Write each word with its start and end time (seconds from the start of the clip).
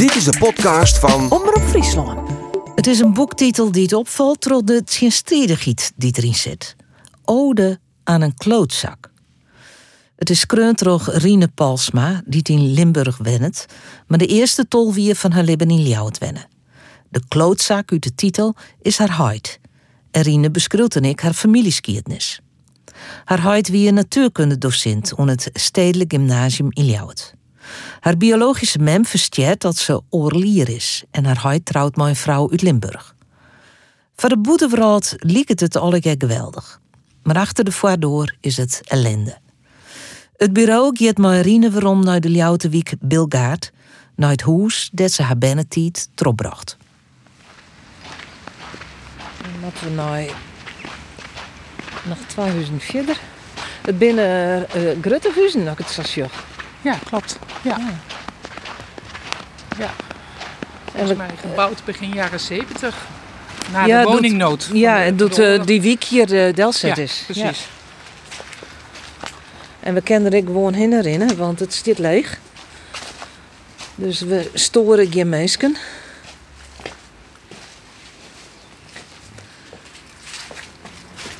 Dit 0.00 0.14
is 0.14 0.24
de 0.24 0.38
podcast 0.38 0.98
van 0.98 1.30
Omroep 1.30 1.62
Friesland. 1.62 2.30
Het 2.74 2.86
is 2.86 2.98
een 2.98 3.12
boektitel 3.12 3.72
die 3.72 3.82
het 3.82 3.92
opvalt 3.92 4.42
door 4.42 4.64
de 4.64 4.84
tjenstredigheid 4.84 5.92
die 5.96 6.14
erin 6.16 6.34
zit. 6.34 6.76
Ode 7.24 7.78
aan 8.04 8.20
een 8.20 8.34
klootzak. 8.34 9.10
Het 10.16 10.30
is 10.30 10.46
kreuntroog 10.46 11.08
Rine 11.12 11.48
Palsma, 11.48 12.22
die 12.26 12.42
in 12.42 12.72
Limburg 12.72 13.16
wennet, 13.16 13.66
maar 14.06 14.18
de 14.18 14.26
eerste 14.26 14.68
tolwier 14.68 15.16
van 15.16 15.32
haar 15.32 15.44
leven 15.44 15.70
in 15.70 15.82
Ljouwt 15.82 16.18
wennen. 16.18 16.48
De 17.08 17.22
klootzak 17.28 17.92
uit 17.92 18.02
de 18.02 18.14
titel 18.14 18.54
is 18.82 18.98
haar 18.98 19.10
huid. 19.10 19.60
En 20.10 20.52
beschreeuwt 20.52 20.96
en 20.96 21.04
ik 21.04 21.20
haar 21.20 21.34
familieskiednis. 21.34 22.40
Haar 23.24 23.40
huid 23.40 23.68
wie 23.68 23.88
een 23.88 23.94
natuurkundedocent 23.94 25.12
aan 25.16 25.28
het 25.28 25.50
Stedelijk 25.52 26.12
Gymnasium 26.12 26.68
in 26.70 26.84
Ljouwt. 26.84 27.38
Haar 28.00 28.16
biologische 28.16 28.78
mem 28.78 29.06
versteert 29.06 29.60
dat 29.60 29.76
ze 29.76 30.02
oorlier 30.08 30.68
is 30.68 31.04
en 31.10 31.24
haar 31.24 31.38
huid 31.38 31.64
trouwt 31.64 31.98
een 31.98 32.16
vrouw 32.16 32.50
uit 32.50 32.62
Limburg. 32.62 33.14
Voor 34.16 34.28
de 34.28 34.38
boeteverhaal 34.38 35.00
liekt 35.16 35.60
het 35.60 35.76
allemaal 35.76 36.16
geweldig. 36.18 36.80
Maar 37.22 37.36
achter 37.36 37.64
de 37.64 37.72
voordeur 37.72 38.36
is 38.40 38.56
het 38.56 38.80
ellende. 38.84 39.38
Het 40.36 40.52
bureau 40.52 40.96
gaat 40.96 41.18
Marine 41.18 41.70
waarom 41.70 42.04
naar 42.04 42.20
de 42.20 42.30
Ljouwtewiek 42.30 42.92
Bilgaard, 43.00 43.72
naar 44.16 44.30
het 44.30 44.42
huis 44.42 44.88
dat 44.92 45.12
ze 45.12 45.22
haar 45.22 45.38
bennetiet 45.38 46.08
tropbracht. 46.14 46.76
Dan 49.42 49.60
moeten 49.60 49.84
we 49.84 49.90
naar 49.94 50.24
nog 52.04 52.18
twee 52.26 52.50
huizen 52.50 52.80
verder. 52.80 53.20
Het 53.82 53.98
binnen 53.98 54.66
uh, 54.76 54.90
Gruttehuizen, 55.00 55.64
nog 55.64 55.78
het 55.78 55.88
station. 55.88 56.28
Ja, 56.82 56.98
klopt. 57.04 57.38
Ja. 57.62 57.78
ja. 59.78 59.90
Volgens 60.92 61.16
mij 61.18 61.28
gebouwd 61.40 61.84
begin 61.84 62.12
jaren 62.12 62.40
70. 62.40 62.96
Na 63.72 63.84
Ja, 63.84 63.98
de 63.98 64.04
doet- 64.04 64.12
woningnood. 64.14 64.64
van 64.64 64.76
Ja, 64.76 65.02
en 65.02 65.16
doet 65.16 65.38
eh, 65.38 65.64
die 65.64 65.80
wiek 65.80 66.04
hier 66.04 66.26
de 66.26 66.52
Delzet 66.54 66.96
Ja, 66.96 67.02
is. 67.02 67.22
precies. 67.24 67.42
Ja. 67.42 67.66
En 69.80 69.94
we 69.94 70.00
kennen 70.00 70.32
er 70.32 70.42
gewoon 70.42 70.72
herinneren, 70.74 71.36
want 71.36 71.60
het 71.60 71.74
zit 71.74 71.98
leeg. 71.98 72.38
Dus 73.94 74.20
we 74.20 74.50
storen 74.54 75.12
geen 75.12 75.28
mensen. 75.28 75.76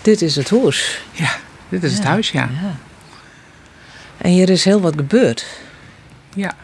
Dit 0.02 0.22
is 0.22 0.36
het 0.36 0.50
huis. 0.50 1.00
Ja, 1.12 1.36
dit 1.68 1.82
is 1.82 1.92
het 1.92 2.02
Ja. 2.02 2.08
huis, 2.08 2.30
ja. 2.30 2.48
Ja. 2.62 2.76
En 4.20 4.30
hier 4.30 4.48
is 4.50 4.64
heel 4.64 4.80
wat 4.80 4.94
gebeurd. 4.96 5.46
Ja, 6.34 6.54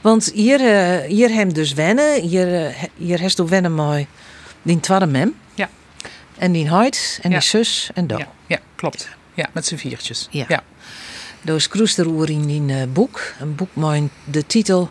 Want 0.00 0.30
hier, 0.34 0.60
eh 0.60 1.08
hier 1.10 1.28
hem 1.30 1.52
dus 1.52 1.72
wennen. 1.72 2.20
Hier, 2.22 2.64
eh, 2.66 2.82
hier 2.96 3.18
heeft 3.20 3.40
ook 3.40 3.48
wennen 3.48 3.74
met 3.74 4.06
die 4.62 4.80
tweede 4.80 5.06
mem. 5.06 5.34
Ja. 5.54 5.68
En 6.38 6.52
die 6.52 6.68
huid 6.68 7.18
en 7.22 7.30
Ja. 7.30 7.38
die 7.38 7.48
zus 7.48 7.90
en 7.94 8.06
dat. 8.06 8.18
ja, 8.18 8.28
ja, 8.46 8.58
klopt. 8.74 9.08
Ja, 9.34 9.48
met 9.52 9.66
z'n 9.66 9.76
viertjes. 9.76 10.26
Ja. 10.30 10.44
ja. 10.48 10.62
Dus 11.42 11.68
Kroes 11.68 11.96
er 11.98 12.06
oer 12.06 12.30
in 12.30 12.46
die 12.46 12.74
eh, 12.80 12.82
boek. 12.92 13.20
Een 13.40 13.54
boek 13.54 13.68
met 13.74 14.02
de 14.24 14.46
titel 14.46 14.90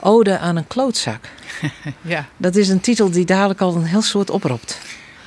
Ode 0.00 0.38
aan 0.38 0.56
een 0.56 0.66
klootzak. 0.66 1.28
ja. 2.02 2.26
Dat 2.36 2.56
is 2.56 2.68
een 2.68 2.80
titel 2.80 3.10
die 3.10 3.24
dadelijk 3.24 3.60
al 3.60 3.74
een 3.76 3.84
heel 3.84 4.02
soort 4.02 4.30
oproept. 4.30 4.78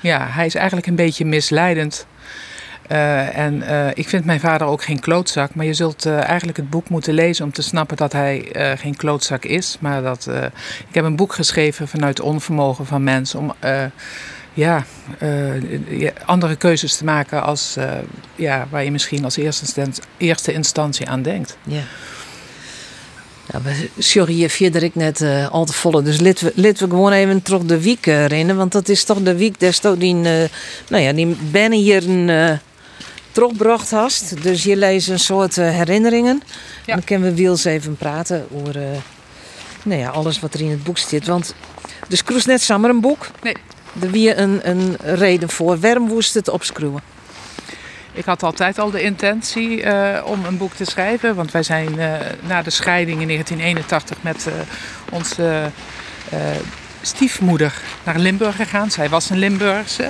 Ja, 0.02 0.28
hij 0.30 0.46
is 0.46 0.56
eigenlijk 0.56 0.88
een 0.88 0.96
beetje 0.96 1.26
misleidend. 1.26 2.06
Eh, 2.88 3.38
en 3.38 3.62
eh, 3.62 3.88
ik 3.94 4.10
vind 4.10 4.26
mijn 4.26 4.40
vader 4.40 4.68
ook 4.68 4.84
geen 4.84 5.00
klootzak. 5.00 5.56
Maar 5.56 5.66
je 5.66 5.74
zult 5.74 6.06
eh, 6.06 6.24
eigenlijk 6.24 6.58
het 6.58 6.70
boek 6.70 6.90
moeten 6.90 7.14
lezen 7.14 7.46
om 7.46 7.52
te 7.52 7.62
snappen 7.62 7.98
dat 7.98 8.12
hij 8.12 8.50
geen 8.78 8.96
klootzak 8.96 9.46
is. 9.46 9.78
Maar 9.80 10.02
dat, 10.02 10.30
ik 10.88 10.94
heb 10.94 11.06
een 11.06 11.16
boek 11.16 11.34
geschreven 11.34 11.88
vanuit 11.88 12.20
onvermogen 12.20 12.86
van 12.86 13.04
mensen 13.04 13.40
om 13.40 13.54
ja, 14.54 14.86
andere 16.26 16.56
keuzes 16.56 16.96
te 16.96 17.04
maken 17.04 17.44
als, 17.44 17.78
ja, 18.36 18.68
waar 18.70 18.84
je 18.84 18.92
misschien 18.92 19.24
als 19.24 19.38
eerste, 19.38 19.62
instant- 19.64 20.02
eerste 20.18 20.54
instantie 20.54 21.10
aan 21.10 21.22
denkt. 21.22 21.58
Ja. 21.64 21.82
Sorry, 23.98 24.34
hier 24.34 24.50
verder 24.50 24.84
ik 24.84 24.96
net 24.96 25.26
al 25.52 25.66
te 25.66 25.74
volle. 25.74 26.02
Dus 26.02 26.20
laten 26.20 26.46
we, 26.46 26.52
laten 26.56 26.90
we 26.90 26.96
gewoon 26.96 27.12
even 27.12 27.42
terug 27.42 27.64
de 27.64 27.82
week 27.82 28.06
rennen. 28.06 28.56
Want 28.56 28.72
dat 28.72 28.90
is 28.90 29.04
toch 29.04 29.22
de 29.22 29.36
week 29.36 29.60
des 29.60 29.80
toch 29.80 29.98
die, 29.98 30.14
nou 30.14 30.50
ja, 31.04 31.14
die 31.14 31.38
ben 31.52 31.72
hier 31.72 32.10
een 32.10 32.60
teruggebracht 33.38 33.92
hast. 33.92 34.44
Dus 34.44 34.64
je 34.64 34.76
leest 34.76 35.10
een 35.10 35.20
soort 35.20 35.58
eh, 35.58 35.70
herinneringen. 35.70 36.42
Ja. 36.46 36.52
En 36.86 36.94
dan 36.94 37.04
kunnen 37.04 37.30
we 37.30 37.36
Wiels 37.36 37.66
even 37.66 37.96
praten 37.96 38.48
over 38.54 38.76
eh, 38.76 38.98
nou 39.84 40.00
ja, 40.02 40.10
alles 40.10 40.40
wat 40.40 40.54
er 40.54 40.62
in 40.62 40.70
het 40.70 40.84
boek 40.84 40.98
zit. 40.98 41.26
Want 41.26 41.54
dus 42.08 42.24
Kroes 42.24 42.46
net 42.46 42.62
samen 42.62 42.90
een 42.90 43.02
boek. 43.02 43.28
Nee. 43.42 43.56
Er 44.02 44.12
weer 44.12 44.40
een, 44.40 44.70
een 44.70 44.96
reden 45.00 45.50
voor. 45.50 45.80
Waarom 45.80 46.04
moest 46.08 46.34
het 46.34 46.50
opschroeven? 46.50 47.02
Ik 48.14 48.26
had 48.26 48.44
altijd 48.44 48.80
al 48.80 48.92
de 48.92 49.02
intentie 49.02 49.84
eh, 49.84 50.26
om 50.26 50.46
een 50.46 50.58
boek 50.58 50.74
te 50.74 50.86
schrijven. 50.86 51.36
Want 51.36 51.52
wij 51.52 51.64
zijn 51.64 51.96
na 52.48 52.62
de 52.62 52.70
scheiding 52.70 53.22
in 53.22 53.28
1981 53.28 54.18
met 54.22 54.48
eh, 54.48 54.54
onze 55.12 55.72
stiefmoeder 57.02 57.74
naar 58.04 58.18
Limburg 58.18 58.56
gegaan. 58.56 58.92
Zij 58.92 59.10
was 59.10 59.30
een 59.30 59.38
Limburgse. 59.38 60.10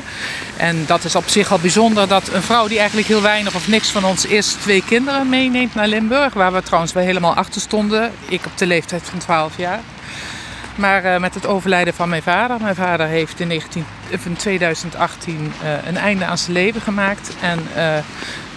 En 0.58 0.86
dat 0.86 1.04
is 1.04 1.16
op 1.16 1.28
zich 1.28 1.52
al 1.52 1.60
bijzonder 1.60 2.08
dat 2.08 2.28
een 2.34 2.44
vrouw 2.44 2.68
die 2.68 2.78
eigenlijk 2.78 3.08
heel 3.08 3.22
weinig 3.22 3.56
of 3.56 3.68
niks 3.68 3.90
van 3.90 4.06
ons 4.06 4.26
is... 4.26 4.48
twee 4.48 4.84
kinderen 4.84 5.30
meeneemt 5.30 5.76
naar 5.76 5.88
Limburg. 5.88 6.34
Waar 6.34 6.54
we 6.54 6.64
trouwens 6.64 6.94
wel 6.94 7.04
helemaal 7.04 7.34
achter 7.34 7.62
stonden. 7.62 8.12
Ik 8.28 8.46
op 8.46 8.58
de 8.58 8.66
leeftijd 8.66 9.04
van 9.04 9.20
12 9.20 9.58
jaar. 9.58 9.80
Maar 10.78 11.04
eh, 11.04 11.20
met 11.20 11.34
het 11.34 11.46
overlijden 11.46 11.94
van 11.94 12.10
mijn 12.10 12.22
vader. 12.22 12.62
Mijn 12.62 12.76
vader 12.76 13.08
heeft 13.08 13.40
in, 13.40 13.48
19, 13.48 13.86
of 14.14 14.26
in 14.26 14.36
2018 14.36 15.54
eh, 15.64 15.88
een 15.88 15.98
einde 15.98 16.26
aan 16.26 16.38
zijn 16.38 16.52
leven 16.52 16.82
gemaakt. 16.82 17.30
En 17.42 17.68
eh, 17.76 17.96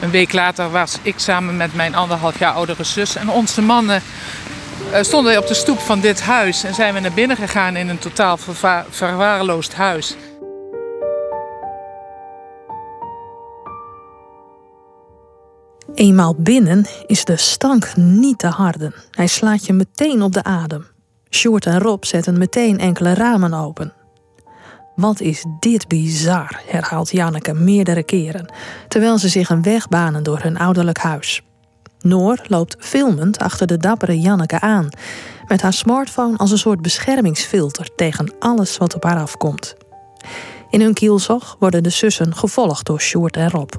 een 0.00 0.10
week 0.10 0.32
later 0.32 0.70
was 0.70 0.98
ik 1.02 1.14
samen 1.16 1.56
met 1.56 1.74
mijn 1.74 1.94
anderhalf 1.94 2.38
jaar 2.38 2.52
oudere 2.52 2.84
zus 2.84 3.16
en 3.16 3.28
onze 3.28 3.62
mannen 3.62 4.02
eh, 4.92 5.02
stonden 5.02 5.38
op 5.38 5.46
de 5.46 5.54
stoep 5.54 5.78
van 5.78 6.00
dit 6.00 6.20
huis. 6.20 6.64
En 6.64 6.74
zijn 6.74 6.94
we 6.94 7.00
naar 7.00 7.12
binnen 7.12 7.36
gegaan 7.36 7.76
in 7.76 7.88
een 7.88 7.98
totaal 7.98 8.36
verwaarloosd 8.90 9.74
huis. 9.74 10.16
Eenmaal 15.94 16.34
binnen 16.38 16.86
is 17.06 17.24
de 17.24 17.36
stank 17.36 17.96
niet 17.96 18.38
te 18.38 18.46
harden. 18.46 18.94
Hij 19.10 19.26
slaat 19.26 19.66
je 19.66 19.72
meteen 19.72 20.22
op 20.22 20.32
de 20.32 20.44
adem. 20.44 20.86
Sjoerd 21.30 21.66
en 21.66 21.78
Rob 21.78 22.04
zetten 22.04 22.38
meteen 22.38 22.78
enkele 22.78 23.14
ramen 23.14 23.54
open. 23.54 23.92
Wat 24.96 25.20
is 25.20 25.44
dit 25.60 25.88
bizar, 25.88 26.60
herhaalt 26.66 27.10
Janneke 27.10 27.54
meerdere 27.54 28.02
keren, 28.02 28.52
terwijl 28.88 29.18
ze 29.18 29.28
zich 29.28 29.50
een 29.50 29.62
weg 29.62 29.88
banen 29.88 30.22
door 30.22 30.38
hun 30.42 30.58
ouderlijk 30.58 30.98
huis. 30.98 31.42
Noor 32.00 32.40
loopt 32.48 32.76
filmend 32.78 33.38
achter 33.38 33.66
de 33.66 33.76
dappere 33.76 34.20
Janneke 34.20 34.60
aan, 34.60 34.88
met 35.46 35.62
haar 35.62 35.72
smartphone 35.72 36.36
als 36.36 36.50
een 36.50 36.58
soort 36.58 36.82
beschermingsfilter 36.82 37.94
tegen 37.96 38.34
alles 38.38 38.76
wat 38.76 38.94
op 38.94 39.04
haar 39.04 39.20
afkomt. 39.20 39.74
In 40.70 40.80
hun 40.80 40.94
kielzog 40.94 41.56
worden 41.58 41.82
de 41.82 41.90
zussen 41.90 42.34
gevolgd 42.34 42.86
door 42.86 43.00
Sjoerd 43.00 43.36
en 43.36 43.50
Rob. 43.50 43.72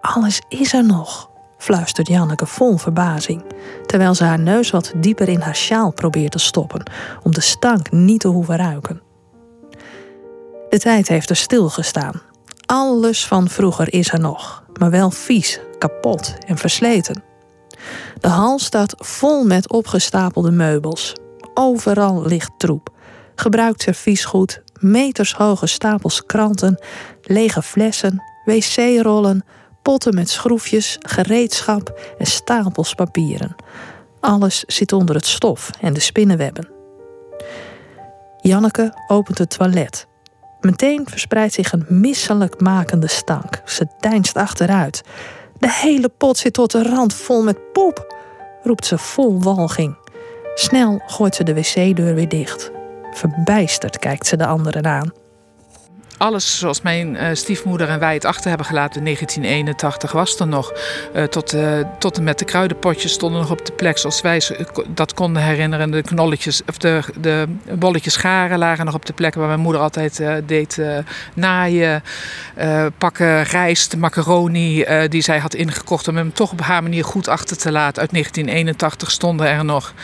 Alles 0.00 0.40
is 0.48 0.72
er 0.72 0.84
nog, 0.84 1.30
fluistert 1.58 2.08
Janneke 2.08 2.46
vol 2.46 2.76
verbazing, 2.76 3.44
terwijl 3.86 4.14
ze 4.14 4.24
haar 4.24 4.38
neus 4.38 4.70
wat 4.70 4.92
dieper 4.96 5.28
in 5.28 5.40
haar 5.40 5.56
sjaal 5.56 5.92
probeert 5.92 6.32
te 6.32 6.38
stoppen 6.38 6.90
om 7.22 7.32
de 7.32 7.40
stank 7.40 7.90
niet 7.90 8.20
te 8.20 8.28
hoeven 8.28 8.56
ruiken. 8.56 9.02
De 10.68 10.78
tijd 10.78 11.08
heeft 11.08 11.30
er 11.30 11.36
stilgestaan. 11.36 12.20
Alles 12.66 13.26
van 13.26 13.48
vroeger 13.48 13.92
is 13.92 14.12
er 14.12 14.20
nog, 14.20 14.64
maar 14.78 14.90
wel 14.90 15.10
vies, 15.10 15.60
kapot 15.78 16.34
en 16.46 16.56
versleten. 16.56 17.22
De 18.20 18.28
hal 18.28 18.58
staat 18.58 18.94
vol 18.98 19.44
met 19.44 19.70
opgestapelde 19.70 20.50
meubels. 20.50 21.12
Overal 21.54 22.22
ligt 22.26 22.50
troep. 22.58 22.92
Gebruikt 23.34 23.82
serviesgoed, 23.82 24.62
metershoge 24.80 25.66
stapels 25.66 26.26
kranten, 26.26 26.78
lege 27.22 27.62
flessen, 27.62 28.22
wc-rollen, 28.44 29.44
potten 29.82 30.14
met 30.14 30.30
schroefjes, 30.30 30.98
gereedschap 31.00 32.00
en 32.18 32.26
stapels 32.26 32.94
papieren. 32.94 33.54
Alles 34.20 34.64
zit 34.66 34.92
onder 34.92 35.14
het 35.14 35.26
stof 35.26 35.70
en 35.80 35.92
de 35.92 36.00
spinnenwebben. 36.00 36.68
Janneke 38.40 38.94
opent 39.08 39.38
het 39.38 39.50
toilet. 39.50 40.06
Meteen 40.64 41.06
verspreidt 41.08 41.54
zich 41.54 41.72
een 41.72 41.86
misselijk 41.88 42.60
makende 42.60 43.08
stank. 43.08 43.62
Ze 43.64 43.86
deinst 44.00 44.36
achteruit. 44.36 45.02
De 45.58 45.72
hele 45.72 46.08
pot 46.08 46.36
zit 46.36 46.52
tot 46.52 46.70
de 46.70 46.82
rand 46.82 47.14
vol 47.14 47.42
met 47.42 47.72
poep, 47.72 48.14
roept 48.62 48.86
ze 48.86 48.98
vol 48.98 49.42
walging. 49.42 49.96
Snel 50.54 51.02
gooit 51.06 51.34
ze 51.34 51.44
de 51.44 51.54
wc-deur 51.54 52.14
weer 52.14 52.28
dicht. 52.28 52.70
Verbijsterd 53.12 53.98
kijkt 53.98 54.26
ze 54.26 54.36
de 54.36 54.46
anderen 54.46 54.86
aan. 54.86 55.12
Alles 56.18 56.58
zoals 56.58 56.82
mijn 56.82 57.14
uh, 57.14 57.26
stiefmoeder 57.32 57.88
en 57.88 57.98
wij 57.98 58.14
het 58.14 58.24
achter 58.24 58.48
hebben 58.48 58.66
gelaten 58.66 58.98
in 58.98 59.04
1981 59.04 60.12
was 60.12 60.40
er 60.40 60.46
nog. 60.46 60.72
Uh, 61.14 61.22
tot, 61.22 61.54
uh, 61.54 61.78
tot 61.98 62.16
en 62.16 62.24
met 62.24 62.38
de 62.38 62.44
kruidenpotjes 62.44 63.12
stonden 63.12 63.40
nog 63.40 63.50
op 63.50 63.66
de 63.66 63.72
plek 63.72 63.98
zoals 63.98 64.20
wij 64.20 64.42
dat 64.88 65.14
konden 65.14 65.42
herinneren. 65.42 65.90
De 65.90 66.02
knolletjes, 66.02 66.62
of 66.68 66.78
de, 66.78 67.00
de 67.20 67.46
bolletjes 67.72 68.16
garen 68.16 68.58
lagen 68.58 68.84
nog 68.84 68.94
op 68.94 69.06
de 69.06 69.12
plek 69.12 69.34
waar 69.34 69.46
mijn 69.46 69.60
moeder 69.60 69.80
altijd 69.82 70.22
deed 70.46 70.82
naaien. 71.34 72.02
pakken 72.98 73.42
rijst, 73.42 73.96
macaroni 73.96 74.84
die 75.08 75.22
zij 75.22 75.38
had 75.38 75.54
ingekocht 75.54 76.08
om 76.08 76.16
hem 76.16 76.32
toch 76.32 76.52
op 76.52 76.60
haar 76.60 76.82
manier 76.82 77.04
goed 77.04 77.28
achter 77.28 77.56
te 77.56 77.72
laten. 77.72 78.00
Uit 78.00 78.10
1981 78.10 79.10
stonden 79.10 79.48
er 79.48 79.64
nog. 79.64 79.94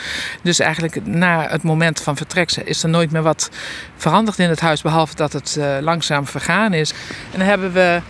Dus 0.41 0.59
eigenlijk 0.59 1.05
na 1.05 1.47
het 1.49 1.63
moment 1.63 2.01
van 2.01 2.17
vertrek 2.17 2.51
is 2.51 2.83
er 2.83 2.89
nooit 2.89 3.11
meer 3.11 3.21
wat 3.21 3.49
veranderd 3.95 4.39
in 4.39 4.49
het 4.49 4.59
huis. 4.59 4.81
Behalve 4.81 5.15
dat 5.15 5.33
het 5.33 5.59
langzaam 6.01 6.27
vergaan 6.27 6.73
is. 6.73 6.91
En 7.31 7.39
dan 7.39 7.47
hebben 7.47 7.73
we 7.73 8.01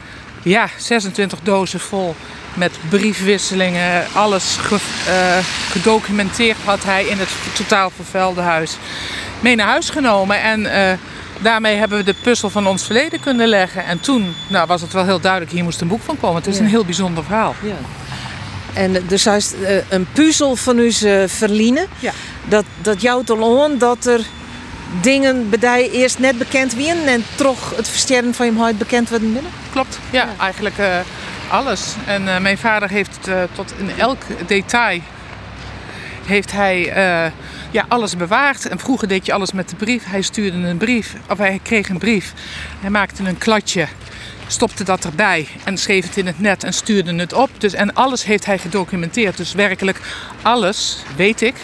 ja, 0.44 0.70
26 0.78 1.40
dozen 1.44 1.80
vol 1.80 2.16
met 2.54 2.72
briefwisselingen. 2.90 4.06
Alles 4.14 4.58
eh, 5.08 5.38
gedocumenteerd 5.70 6.58
had 6.64 6.84
hij 6.84 7.06
in 7.06 7.20
het 7.20 7.30
totaal 7.56 7.90
vervuilde 7.90 8.42
huis 8.42 8.78
mee 9.40 9.56
naar 9.56 9.68
huis 9.68 9.90
genomen. 9.90 10.42
En 10.42 10.60
uh, 10.62 10.92
daarmee 11.42 11.76
hebben 11.76 11.98
we 11.98 12.04
de 12.04 12.16
puzzel 12.24 12.50
van 12.50 12.68
ons 12.68 12.84
verleden 12.84 13.20
kunnen 13.20 13.48
leggen. 13.48 13.86
En 13.86 14.00
toen 14.00 14.36
nou, 14.48 14.68
was 14.68 14.82
het 14.82 14.94
wel 14.94 15.06
heel 15.06 15.20
duidelijk, 15.20 15.52
hier 15.52 15.64
moest 15.64 15.82
een 15.82 15.88
boek 15.88 16.02
van 16.02 16.20
komen. 16.20 16.36
Het 16.36 16.48
is 16.48 16.60
een 16.60 16.68
heel 16.68 16.86
bijzonder 16.86 17.24
verhaal. 17.24 17.56
Ja. 17.64 17.76
En 18.74 19.04
dus 19.08 19.26
hij 19.26 19.38
is 19.38 19.54
een 19.90 20.08
puzzel 20.14 20.56
van 20.56 20.78
uw 20.78 20.92
verliezen. 21.28 21.88
Ja. 22.00 22.12
Dat, 22.46 22.66
dat 22.82 23.02
jouwt 23.02 23.30
al 23.30 23.64
aan 23.64 23.78
dat 23.78 24.06
er 24.06 24.26
dingen 25.02 25.50
bij 25.50 25.90
eerst 25.90 26.20
net 26.20 26.38
bekend 26.38 26.74
winnen 26.74 27.08
en 27.08 27.24
toch 27.36 27.76
het 27.76 27.90
versterren 27.90 28.34
van 28.34 28.46
je 28.46 28.60
huid 28.60 28.78
bekend 28.78 29.10
worden 29.10 29.34
binnen? 29.34 29.52
Klopt, 29.72 30.00
ja, 30.10 30.28
eigenlijk 30.40 30.78
uh, 30.78 31.00
alles. 31.48 31.96
En 32.06 32.22
uh, 32.22 32.38
mijn 32.40 32.58
vader 32.58 32.90
heeft 32.90 33.28
uh, 33.28 33.44
tot 33.52 33.74
in 33.78 33.92
elk 33.98 34.22
detail 34.48 35.02
heeft 36.26 36.52
hij 36.52 36.94
ja, 37.72 37.86
alles 37.88 38.18
bewaard. 38.18 38.68
En 38.68 38.80
vroeger 38.80 39.08
deed 39.08 39.26
je 39.26 39.34
alles 39.34 39.52
met 39.52 39.70
de 39.70 39.76
brief. 39.76 40.04
Hij 40.06 40.22
stuurde 40.22 40.58
een 40.58 40.78
brief, 40.78 41.16
of 41.30 41.38
hij 41.38 41.60
kreeg 41.64 41.90
een 41.90 41.98
brief. 41.98 42.34
Hij 42.80 42.90
maakte 42.90 43.24
een 43.24 43.38
kladje, 43.38 43.88
stopte 44.48 44.84
dat 44.84 45.06
erbij 45.06 45.48
en 45.64 45.78
schreef 45.78 46.06
het 46.06 46.18
in 46.18 46.26
het 46.26 46.40
net 46.40 46.64
en 46.64 46.74
stuurde 46.74 47.16
het 47.16 47.34
op. 47.34 47.50
Dus, 47.58 47.74
en 47.74 47.94
alles 47.94 48.24
heeft 48.24 48.46
hij 48.46 48.58
gedocumenteerd. 48.58 49.38
Dus 49.38 49.54
werkelijk 49.54 50.00
alles 50.42 50.98
weet 51.16 51.42
ik. 51.42 51.56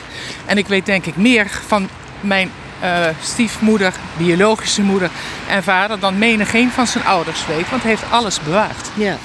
En 0.46 0.58
ik 0.58 0.68
weet 0.68 0.86
denk 0.86 1.06
ik 1.06 1.16
meer 1.16 1.48
van 1.68 1.90
mijn 2.22 2.52
uh, 2.84 3.08
stiefmoeder, 3.22 3.94
biologische 4.18 4.82
moeder 4.82 5.10
en 5.50 5.64
vader 5.64 6.00
dan 6.00 6.18
menig 6.18 6.50
geen 6.50 6.70
van 6.70 6.88
zijn 6.88 7.06
ouders 7.06 7.46
weet, 7.46 7.70
want 7.70 7.82
hij 7.82 7.92
heeft 7.92 8.12
alles 8.12 8.42
bewaard. 8.42 8.90
Ja. 8.94 9.18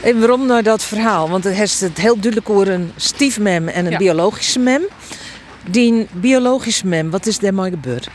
En 0.00 0.18
waarom 0.18 0.46
nou 0.46 0.62
dat 0.62 0.82
verhaal? 0.82 1.30
Want 1.30 1.44
het 1.44 1.54
heeft 1.54 1.80
het 1.80 1.98
heel 1.98 2.18
duidelijk 2.18 2.50
over 2.50 2.68
een 2.68 2.92
stiefmem 2.96 3.68
en 3.68 3.92
een 3.92 3.98
biologische 3.98 4.58
mem. 4.58 4.82
Die 5.66 6.08
biologische 6.12 6.86
mem, 6.86 7.10
wat 7.10 7.26
is 7.26 7.38
daarmee 7.38 7.70
gebeurd? 7.70 8.08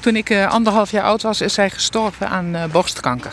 Toen 0.00 0.16
ik 0.16 0.30
uh, 0.30 0.50
anderhalf 0.50 0.90
jaar 0.90 1.04
oud 1.04 1.22
was, 1.22 1.40
is 1.40 1.54
zij 1.54 1.70
gestorven 1.70 2.28
aan 2.28 2.54
uh, 2.54 2.64
borstkanker. 2.64 3.32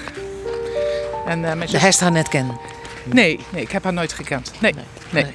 En, 1.28 1.44
uh, 1.44 1.54
mijn 1.54 1.70
zus... 1.70 1.98
De 1.98 2.04
haar 2.04 2.12
net 2.12 2.30
kennen? 2.30 2.58
Nee, 3.04 3.40
nee, 3.50 3.62
ik 3.62 3.72
heb 3.72 3.84
haar 3.84 3.94
nooit 3.94 4.14
gekend. 4.14 4.52
nee. 4.60 4.74
nee. 5.10 5.24
nee. 5.24 5.34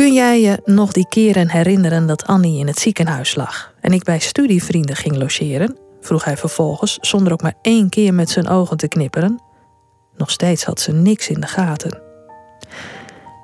Kun 0.00 0.12
jij 0.12 0.40
je 0.40 0.60
nog 0.64 0.92
die 0.92 1.08
keren 1.08 1.50
herinneren 1.50 2.06
dat 2.06 2.26
Annie 2.26 2.58
in 2.58 2.66
het 2.66 2.78
ziekenhuis 2.78 3.34
lag 3.34 3.72
en 3.80 3.92
ik 3.92 4.04
bij 4.04 4.18
studievrienden 4.18 4.96
ging 4.96 5.16
logeren? 5.16 5.76
vroeg 6.00 6.24
hij 6.24 6.36
vervolgens, 6.36 6.98
zonder 7.00 7.32
ook 7.32 7.42
maar 7.42 7.54
één 7.62 7.88
keer 7.88 8.14
met 8.14 8.30
zijn 8.30 8.48
ogen 8.48 8.76
te 8.76 8.88
knipperen. 8.88 9.42
Nog 10.16 10.30
steeds 10.30 10.64
had 10.64 10.80
ze 10.80 10.92
niks 10.92 11.28
in 11.28 11.40
de 11.40 11.46
gaten. 11.46 12.00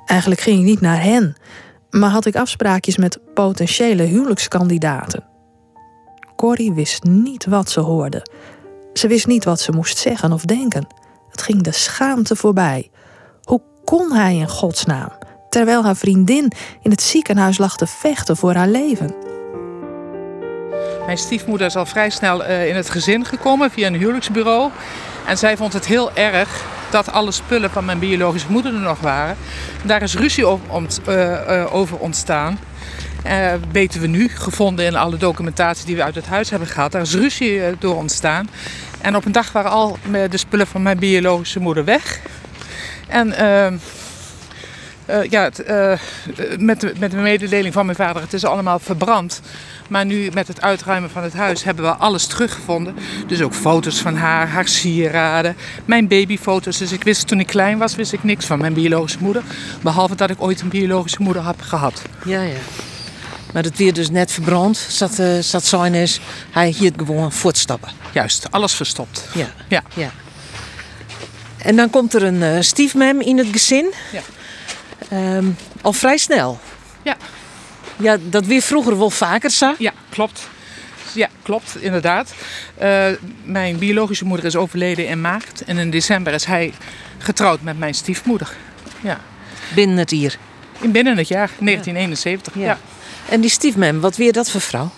Eigenlijk 0.06 0.40
ging 0.40 0.58
ik 0.58 0.64
niet 0.64 0.80
naar 0.80 1.02
hen, 1.02 1.36
maar 1.90 2.10
had 2.10 2.26
ik 2.26 2.36
afspraakjes 2.36 2.96
met 2.96 3.20
potentiële 3.34 4.02
huwelijkskandidaten. 4.02 5.24
Corrie 6.36 6.72
wist 6.72 7.02
niet 7.02 7.46
wat 7.46 7.70
ze 7.70 7.80
hoorde. 7.80 8.26
Ze 8.92 9.08
wist 9.08 9.26
niet 9.26 9.44
wat 9.44 9.60
ze 9.60 9.72
moest 9.72 9.98
zeggen 9.98 10.32
of 10.32 10.44
denken. 10.44 10.86
Het 11.30 11.42
ging 11.42 11.62
de 11.62 11.72
schaamte 11.72 12.36
voorbij. 12.36 12.90
Hoe 13.42 13.62
kon 13.84 14.12
hij 14.12 14.36
in 14.36 14.48
godsnaam? 14.48 15.12
Terwijl 15.56 15.84
haar 15.84 15.96
vriendin 15.96 16.52
in 16.82 16.90
het 16.90 17.02
ziekenhuis 17.02 17.58
lag 17.58 17.76
te 17.76 17.86
vechten 17.86 18.36
voor 18.36 18.54
haar 18.54 18.68
leven. 18.68 19.14
Mijn 21.06 21.18
stiefmoeder 21.18 21.66
is 21.66 21.76
al 21.76 21.86
vrij 21.86 22.10
snel 22.10 22.44
eh, 22.44 22.68
in 22.68 22.76
het 22.76 22.90
gezin 22.90 23.24
gekomen 23.24 23.70
via 23.70 23.86
een 23.86 23.94
huwelijksbureau. 23.94 24.70
En 25.26 25.38
zij 25.38 25.56
vond 25.56 25.72
het 25.72 25.86
heel 25.86 26.12
erg 26.12 26.64
dat 26.90 27.12
alle 27.12 27.32
spullen 27.32 27.70
van 27.70 27.84
mijn 27.84 27.98
biologische 27.98 28.50
moeder 28.50 28.74
er 28.74 28.80
nog 28.80 29.00
waren. 29.00 29.36
Daar 29.84 30.02
is 30.02 30.14
ruzie 30.14 30.46
eh, 30.46 31.60
eh, 31.62 31.74
over 31.74 31.98
ontstaan. 31.98 32.58
Uh, 33.26 33.52
weten 33.72 34.00
we 34.00 34.06
nu, 34.06 34.28
gevonden 34.28 34.84
in 34.84 34.96
alle 34.96 35.16
documentatie 35.16 35.86
die 35.86 35.96
we 35.96 36.02
uit 36.02 36.14
het 36.14 36.26
huis 36.26 36.50
hebben 36.50 36.68
gehad. 36.68 36.92
Daar 36.92 37.02
is 37.02 37.14
ruzie 37.14 37.60
door 37.78 37.96
ontstaan. 37.96 38.48
En 39.00 39.16
op 39.16 39.24
een 39.24 39.32
dag 39.32 39.52
waren 39.52 39.70
al 39.70 39.98
de 40.30 40.36
spullen 40.36 40.66
van 40.66 40.82
mijn 40.82 40.98
biologische 40.98 41.60
moeder 41.60 41.84
weg. 41.84 42.20
En 43.08 43.32
ehm, 43.32 43.76
uh, 45.10 45.24
ja, 45.24 45.50
uh, 45.68 45.92
met, 46.58 46.98
met 46.98 47.10
de 47.10 47.16
mededeling 47.16 47.74
van 47.74 47.84
mijn 47.84 47.96
vader, 47.96 48.22
het 48.22 48.32
is 48.32 48.44
allemaal 48.44 48.78
verbrand. 48.78 49.40
Maar 49.88 50.06
nu 50.06 50.30
met 50.34 50.48
het 50.48 50.62
uitruimen 50.62 51.10
van 51.10 51.22
het 51.22 51.34
huis 51.34 51.64
hebben 51.64 51.84
we 51.84 51.90
alles 51.90 52.26
teruggevonden. 52.26 52.96
Dus 53.26 53.42
ook 53.42 53.54
foto's 53.54 54.00
van 54.00 54.16
haar, 54.16 54.48
haar 54.48 54.68
sieraden, 54.68 55.56
mijn 55.84 56.08
babyfoto's. 56.08 56.78
Dus 56.78 56.92
ik 56.92 57.04
wist 57.04 57.26
toen 57.26 57.40
ik 57.40 57.46
klein 57.46 57.78
was, 57.78 57.94
wist 57.94 58.12
ik 58.12 58.24
niks 58.24 58.46
van 58.46 58.58
mijn 58.58 58.72
biologische 58.72 59.18
moeder. 59.20 59.42
Behalve 59.82 60.14
dat 60.14 60.30
ik 60.30 60.42
ooit 60.42 60.60
een 60.60 60.68
biologische 60.68 61.22
moeder 61.22 61.46
heb 61.46 61.60
gehad. 61.60 62.02
Ja, 62.24 62.42
ja. 62.42 62.56
Maar 63.52 63.62
het 63.62 63.76
weer 63.76 63.92
dus 63.92 64.10
net 64.10 64.32
verbrand. 64.32 64.76
Zat, 64.76 65.18
uh, 65.18 65.38
zat 65.38 65.64
zijn 65.64 65.94
is, 65.94 66.20
hij 66.50 66.68
hier 66.68 66.92
gewoon 66.96 67.32
voortstappen. 67.32 67.90
Juist, 68.12 68.50
alles 68.50 68.74
verstopt. 68.74 69.28
Ja. 69.34 69.46
ja. 69.68 69.82
ja. 69.94 70.10
En 71.56 71.76
dan 71.76 71.90
komt 71.90 72.14
er 72.14 72.22
een 72.22 72.64
stiefmem 72.64 73.20
in 73.20 73.38
het 73.38 73.48
gezin. 73.50 73.92
Ja. 74.12 74.20
Um, 75.12 75.56
al 75.80 75.92
vrij 75.92 76.16
snel. 76.16 76.60
Ja. 77.02 77.16
Ja, 77.96 78.16
dat 78.20 78.46
weer 78.46 78.62
vroeger 78.62 78.98
wel 78.98 79.10
vaker 79.10 79.50
zag. 79.50 79.78
Ja, 79.78 79.92
klopt. 80.08 80.48
Ja, 81.14 81.28
klopt, 81.42 81.76
inderdaad. 81.80 82.34
Uh, 82.82 83.06
mijn 83.44 83.78
biologische 83.78 84.24
moeder 84.24 84.46
is 84.46 84.56
overleden 84.56 85.08
in 85.08 85.20
maart. 85.20 85.64
En 85.64 85.78
in 85.78 85.90
december 85.90 86.32
is 86.32 86.44
hij 86.44 86.72
getrouwd 87.18 87.62
met 87.62 87.78
mijn 87.78 87.94
stiefmoeder. 87.94 88.56
Ja. 89.00 89.20
Binnen 89.74 89.96
het 89.96 90.10
jaar? 90.10 90.36
In 90.80 90.90
binnen 90.90 91.16
het 91.16 91.28
jaar, 91.28 91.50
1971, 91.58 92.54
ja. 92.54 92.62
ja. 92.62 92.78
En 93.28 93.40
die 93.40 93.50
stiefmem, 93.50 94.00
wat 94.00 94.16
weer 94.16 94.32
dat 94.32 94.50
voor 94.50 94.60
vrouw? 94.60 94.90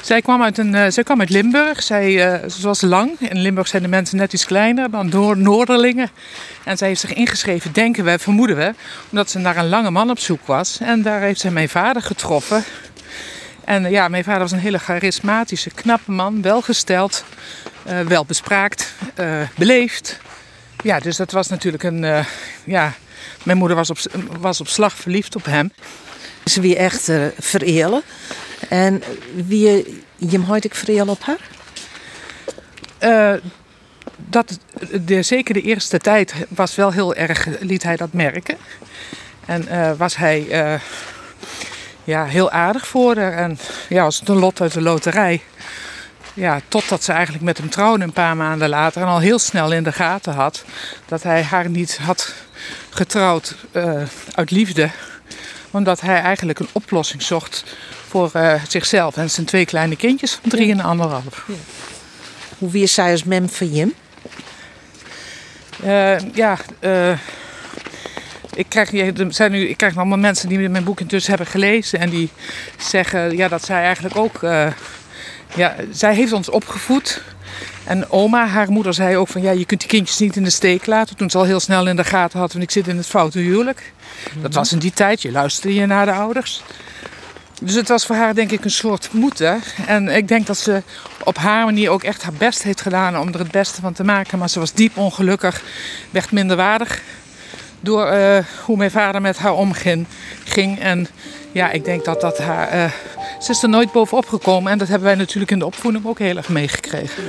Zij 0.00 0.22
kwam 0.22 0.42
uit, 0.42 0.58
een, 0.58 0.74
uh, 0.74 0.84
zij 0.88 1.02
kwam 1.02 1.20
uit 1.20 1.30
Limburg. 1.30 1.82
Zij, 1.82 2.42
uh, 2.42 2.48
ze 2.48 2.62
was 2.62 2.80
lang. 2.80 3.10
In 3.18 3.38
Limburg 3.38 3.68
zijn 3.68 3.82
de 3.82 3.88
mensen 3.88 4.16
net 4.16 4.32
iets 4.32 4.44
kleiner 4.46 4.90
dan 4.90 5.10
door 5.10 5.36
Noorderlingen. 5.36 6.10
En 6.64 6.76
zij 6.76 6.88
heeft 6.88 7.00
zich 7.00 7.12
ingeschreven, 7.12 7.72
denken 7.72 8.04
we, 8.04 8.18
vermoeden 8.18 8.56
we, 8.56 8.74
omdat 9.10 9.30
ze 9.30 9.38
naar 9.38 9.56
een 9.56 9.68
lange 9.68 9.90
man 9.90 10.10
op 10.10 10.18
zoek 10.18 10.46
was. 10.46 10.78
En 10.80 11.02
daar 11.02 11.20
heeft 11.20 11.40
zij 11.40 11.50
mijn 11.50 11.68
vader 11.68 12.02
getroffen. 12.02 12.64
En 13.64 13.84
uh, 13.84 13.90
ja, 13.90 14.08
mijn 14.08 14.24
vader 14.24 14.40
was 14.40 14.52
een 14.52 14.58
hele 14.58 14.78
charismatische, 14.78 15.70
knappe 15.70 16.10
man, 16.10 16.42
welgesteld, 16.42 17.24
welbespraakt, 18.06 18.94
beleefd. 19.56 20.18
Ja, 20.82 20.98
dus 21.00 21.16
dat 21.16 21.32
was 21.32 21.48
natuurlijk 21.48 21.82
een. 21.82 22.24
ja, 22.64 22.92
mijn 23.42 23.58
moeder 23.58 23.76
was 23.76 23.90
op, 23.90 23.98
was 24.40 24.60
op 24.60 24.68
slag 24.68 24.94
verliefd 24.94 25.36
op 25.36 25.44
hem. 25.44 25.72
Ze 26.44 26.60
wie 26.60 26.76
echt 26.76 27.10
verelen. 27.38 28.02
En 28.68 29.02
wie 29.34 29.60
je 29.60 30.00
ik 30.60 30.74
vereel 30.74 31.06
op 31.06 31.22
haar? 31.22 31.40
Uh, 33.02 33.42
dat, 34.16 34.58
de, 35.00 35.22
zeker 35.22 35.54
de 35.54 35.62
eerste 35.62 35.98
tijd 35.98 36.34
was 36.48 36.74
wel 36.74 36.92
heel 36.92 37.14
erg, 37.14 37.46
liet 37.60 37.82
hij 37.82 37.96
dat 37.96 38.12
merken. 38.12 38.56
En 39.46 39.64
uh, 39.70 39.90
was 39.96 40.16
hij 40.16 40.46
uh, 40.50 40.80
ja, 42.04 42.24
heel 42.24 42.50
aardig 42.50 42.86
voor 42.86 43.16
haar. 43.16 43.32
En 43.32 43.58
ja, 43.88 44.04
als 44.04 44.22
een 44.24 44.36
lot 44.36 44.60
uit 44.60 44.72
de 44.72 44.80
loterij. 44.80 45.42
Ja, 46.34 46.60
totdat 46.68 47.04
ze 47.04 47.12
eigenlijk 47.12 47.44
met 47.44 47.58
hem 47.58 47.70
trouwde 47.70 48.04
een 48.04 48.12
paar 48.12 48.36
maanden 48.36 48.68
later. 48.68 49.02
En 49.02 49.08
al 49.08 49.18
heel 49.18 49.38
snel 49.38 49.72
in 49.72 49.82
de 49.82 49.92
gaten 49.92 50.34
had 50.34 50.64
dat 51.06 51.22
hij 51.22 51.42
haar 51.42 51.68
niet 51.68 51.98
had 51.98 52.34
getrouwd 52.90 53.54
uit 54.34 54.50
liefde. 54.50 54.90
Omdat 55.70 56.00
hij 56.00 56.20
eigenlijk 56.20 56.58
een 56.58 56.68
oplossing 56.72 57.22
zocht 57.22 57.64
voor 58.08 58.30
uh, 58.36 58.54
zichzelf 58.68 59.16
en 59.16 59.30
zijn 59.30 59.46
twee 59.46 59.64
kleine 59.64 59.96
kindjes 59.96 60.32
van 60.32 60.50
drie 60.50 60.72
en 60.72 60.80
anderhalf. 60.80 61.44
Ja. 61.46 61.54
Hoe 62.58 62.70
wie 62.70 62.86
zij 62.86 63.10
als 63.10 63.24
mem 63.24 63.48
van 63.48 63.72
Jim? 63.72 63.94
Uh, 65.84 66.34
ja, 66.34 66.58
uh, 66.80 67.18
ik 68.54 68.66
krijg, 68.68 68.92
er 68.92 69.26
zijn 69.28 69.50
nu, 69.50 69.68
ik 69.68 69.76
krijg 69.76 69.96
allemaal 69.96 70.18
mensen 70.18 70.48
die 70.48 70.68
mijn 70.68 70.84
boek 70.84 71.00
intussen 71.00 71.34
hebben 71.34 71.52
gelezen. 71.52 72.00
En 72.00 72.10
die 72.10 72.30
zeggen 72.78 73.36
ja, 73.36 73.48
dat 73.48 73.64
zij 73.64 73.82
eigenlijk 73.82 74.16
ook. 74.16 74.40
Ja, 75.54 75.74
zij 75.90 76.14
heeft 76.14 76.32
ons 76.32 76.50
opgevoed. 76.50 77.22
En 77.84 78.10
oma, 78.10 78.46
haar 78.46 78.70
moeder, 78.70 78.94
zei 78.94 79.16
ook 79.16 79.28
van 79.28 79.42
ja, 79.42 79.50
je 79.50 79.64
kunt 79.64 79.80
die 79.80 79.88
kindjes 79.88 80.18
niet 80.18 80.36
in 80.36 80.44
de 80.44 80.50
steek 80.50 80.86
laten. 80.86 81.16
Toen 81.16 81.30
ze 81.30 81.38
al 81.38 81.44
heel 81.44 81.60
snel 81.60 81.88
in 81.88 81.96
de 81.96 82.04
gaten 82.04 82.38
had, 82.38 82.52
van 82.52 82.60
ik 82.60 82.70
zit 82.70 82.88
in 82.88 82.96
het 82.96 83.06
foute 83.06 83.38
huwelijk. 83.38 83.92
Dat 84.40 84.54
was 84.54 84.72
in 84.72 84.78
die 84.78 84.92
tijd, 84.92 85.22
je 85.22 85.32
luisterde 85.32 85.74
je 85.74 85.86
naar 85.86 86.06
de 86.06 86.12
ouders. 86.12 86.62
Dus 87.60 87.74
het 87.74 87.88
was 87.88 88.06
voor 88.06 88.16
haar 88.16 88.34
denk 88.34 88.50
ik 88.50 88.64
een 88.64 88.70
soort 88.70 89.08
moeten. 89.12 89.60
En 89.86 90.08
ik 90.08 90.28
denk 90.28 90.46
dat 90.46 90.58
ze 90.58 90.82
op 91.24 91.36
haar 91.36 91.64
manier 91.64 91.90
ook 91.90 92.02
echt 92.02 92.22
haar 92.22 92.32
best 92.32 92.62
heeft 92.62 92.80
gedaan 92.80 93.18
om 93.18 93.28
er 93.28 93.38
het 93.38 93.50
beste 93.50 93.80
van 93.80 93.92
te 93.92 94.04
maken. 94.04 94.38
Maar 94.38 94.50
ze 94.50 94.58
was 94.58 94.72
diep 94.72 94.96
ongelukkig, 94.96 95.62
werd 96.10 96.32
minderwaardig 96.32 97.02
door 97.80 98.12
uh, 98.12 98.38
hoe 98.64 98.76
mijn 98.76 98.90
vader 98.90 99.20
met 99.20 99.38
haar 99.38 99.54
omging. 99.54 100.06
Ging. 100.44 100.80
En 100.80 101.08
ja, 101.52 101.70
ik 101.70 101.84
denk 101.84 102.04
dat 102.04 102.20
dat 102.20 102.38
haar... 102.38 102.74
Uh, 102.74 102.84
ze 103.40 103.50
is 103.50 103.62
er 103.62 103.68
nooit 103.68 103.92
bovenop 103.92 104.28
gekomen. 104.28 104.72
En 104.72 104.78
dat 104.78 104.88
hebben 104.88 105.06
wij 105.06 105.16
natuurlijk 105.16 105.50
in 105.50 105.58
de 105.58 105.66
opvoeding 105.66 106.06
ook 106.06 106.18
heel 106.18 106.36
erg 106.36 106.48
meegekregen. 106.48 107.24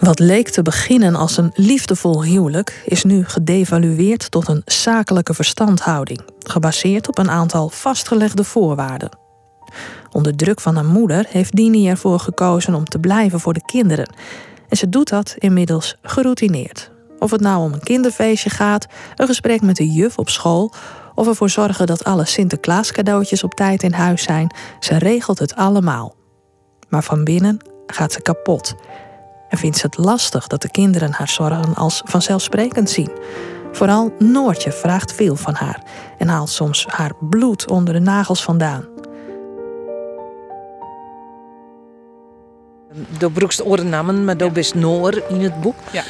Wat 0.00 0.18
leek 0.18 0.48
te 0.48 0.62
beginnen 0.62 1.14
als 1.14 1.36
een 1.36 1.52
liefdevol 1.54 2.24
huwelijk, 2.24 2.82
is 2.84 3.04
nu 3.04 3.24
gedevalueerd 3.24 4.30
tot 4.30 4.48
een 4.48 4.62
zakelijke 4.64 5.34
verstandhouding, 5.34 6.20
gebaseerd 6.38 7.08
op 7.08 7.18
een 7.18 7.30
aantal 7.30 7.68
vastgelegde 7.68 8.44
voorwaarden. 8.44 9.18
Onder 10.10 10.36
druk 10.36 10.60
van 10.60 10.74
haar 10.74 10.84
moeder 10.84 11.26
heeft 11.28 11.56
Dini 11.56 11.88
ervoor 11.88 12.18
gekozen 12.18 12.74
om 12.74 12.84
te 12.84 12.98
blijven 12.98 13.40
voor 13.40 13.52
de 13.52 13.64
kinderen. 13.66 14.14
En 14.68 14.76
ze 14.76 14.88
doet 14.88 15.08
dat 15.08 15.34
inmiddels 15.38 15.96
geroutineerd. 16.02 16.90
Of 17.18 17.30
het 17.30 17.40
nou 17.40 17.62
om 17.62 17.72
een 17.72 17.80
kinderfeestje 17.80 18.50
gaat, 18.50 18.86
een 19.16 19.26
gesprek 19.26 19.60
met 19.60 19.76
de 19.76 19.88
juf 19.88 20.18
op 20.18 20.28
school, 20.28 20.72
of 21.14 21.26
ervoor 21.26 21.50
zorgen 21.50 21.86
dat 21.86 22.04
alle 22.04 22.24
Sinterklaas 22.24 22.92
cadeautjes 22.92 23.44
op 23.44 23.54
tijd 23.54 23.82
in 23.82 23.92
huis 23.92 24.22
zijn, 24.22 24.54
ze 24.78 24.98
regelt 24.98 25.38
het 25.38 25.54
allemaal. 25.54 26.14
Maar 26.88 27.04
van 27.04 27.24
binnen 27.24 27.58
gaat 27.86 28.12
ze 28.12 28.22
kapot 28.22 28.74
en 29.50 29.58
vindt 29.58 29.76
ze 29.76 29.86
het 29.86 29.98
lastig 29.98 30.46
dat 30.46 30.62
de 30.62 30.70
kinderen 30.70 31.12
haar 31.12 31.28
zorgen 31.28 31.74
als 31.74 32.02
vanzelfsprekend 32.04 32.90
zien. 32.90 33.10
Vooral 33.72 34.14
Noortje 34.18 34.72
vraagt 34.72 35.12
veel 35.12 35.36
van 35.36 35.54
haar 35.54 35.82
en 36.18 36.28
haalt 36.28 36.50
soms 36.50 36.86
haar 36.88 37.12
bloed 37.20 37.70
onder 37.70 37.94
de 37.94 38.00
nagels 38.00 38.42
vandaan. 38.42 38.84
De 43.18 43.30
broekste 43.30 43.64
oren 43.64 44.24
maar 44.24 44.36
dat 44.36 44.56
is 44.56 44.72
Noor 44.72 45.22
in 45.28 45.40
het 45.40 45.60
boek. 45.60 45.76
Ja. 45.92 46.02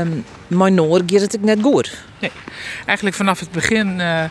Um, 0.00 0.24
maar 0.46 0.72
Noor 0.72 1.00
gaat 1.06 1.32
het 1.32 1.42
net 1.42 1.62
goed. 1.62 2.04
Nee, 2.20 2.32
eigenlijk 2.86 3.16
vanaf 3.16 3.40
het 3.40 3.50
begin, 3.50 3.98
uh, 3.98 4.24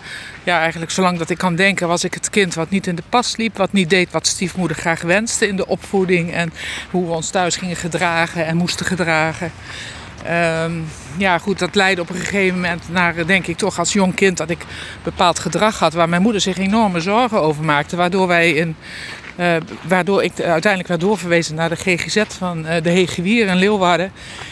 ja, 0.44 0.60
eigenlijk 0.60 0.92
zolang 0.92 1.18
dat 1.18 1.30
ik 1.30 1.38
kan 1.38 1.56
denken, 1.56 1.88
was 1.88 2.04
ik 2.04 2.14
het 2.14 2.30
kind 2.30 2.54
wat 2.54 2.70
niet 2.70 2.88
in 2.88 2.96
de 2.96 3.04
pas 3.10 3.38
liep, 3.38 3.58
wat 3.58 3.72
niet 3.72 3.90
deed 3.90 4.12
wat 4.12 4.28
stiefmoeder 4.28 4.78
graag 4.78 5.02
wenste 5.02 5.48
in 5.48 5.56
de 5.56 5.68
opvoeding 5.68 6.34
en 6.34 6.54
hoe 6.92 7.06
we 7.06 7.12
ons 7.12 7.30
thuis 7.30 7.56
gingen 7.56 7.76
gedragen 7.76 8.46
en 8.46 8.58
moesten 8.58 8.86
gedragen. 8.86 9.52
Um, 10.64 10.88
ja, 11.18 11.38
goed, 11.38 11.60
dat 11.60 11.76
leidde 11.76 12.02
op 12.02 12.10
een 12.10 12.16
gegeven 12.16 12.56
moment 12.56 12.84
naar, 12.90 13.26
denk 13.26 13.48
ik 13.48 13.58
toch 13.58 13.80
als 13.80 13.94
jong 13.94 14.16
kind, 14.16 14.38
dat 14.38 14.50
ik 14.50 14.66
bepaald 15.04 15.40
gedrag 15.40 15.80
had 15.80 15.94
waar 15.94 16.10
mijn 16.10 16.22
moeder 16.22 16.42
zich 16.42 16.58
enorme 16.58 17.00
zorgen 17.00 17.42
over 17.42 17.64
maakte. 17.64 17.96
Waardoor 17.96 18.28
wij 18.28 18.52
in 18.52 18.76
uh, 19.40 19.56
waardoor 19.88 20.24
ik 20.24 20.40
uiteindelijk 20.40 20.88
werd 20.88 21.02
doorverwezen 21.02 21.56
naar 21.56 21.70
de 21.70 21.76
GGZ 21.76 22.24
van 22.28 22.66
uh, 22.66 22.74
de 22.84 22.90
Hegewier 22.90 23.48
in 23.48 23.56
Leeuwarden. 23.56 24.12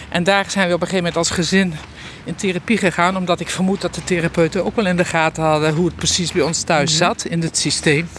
En 0.10 0.24
daar 0.24 0.46
zijn 0.48 0.68
we 0.68 0.74
op 0.74 0.82
een 0.82 0.88
gegeven 0.88 1.06
moment 1.06 1.18
als 1.18 1.30
gezin 1.30 1.74
in 2.24 2.36
therapie 2.36 2.78
gegaan. 2.78 3.18
Omdat 3.18 3.40
ik 3.40 3.50
vermoed 3.50 3.82
dat 3.82 3.96
de 3.96 4.04
therapeuten 4.04 4.66
ook 4.66 4.76
wel 4.76 4.86
in 4.86 4.98
de 4.98 5.06
gaten 5.06 5.44
hadden 5.44 5.74
hoe 5.74 5.86
het 5.86 5.96
precies 5.96 6.32
bij 6.32 6.42
ons 6.42 6.64
thuis 6.64 6.90
mhm. 6.90 7.04
zat 7.04 7.26
in 7.26 7.42
het 7.42 7.58
systeem. 7.58 8.10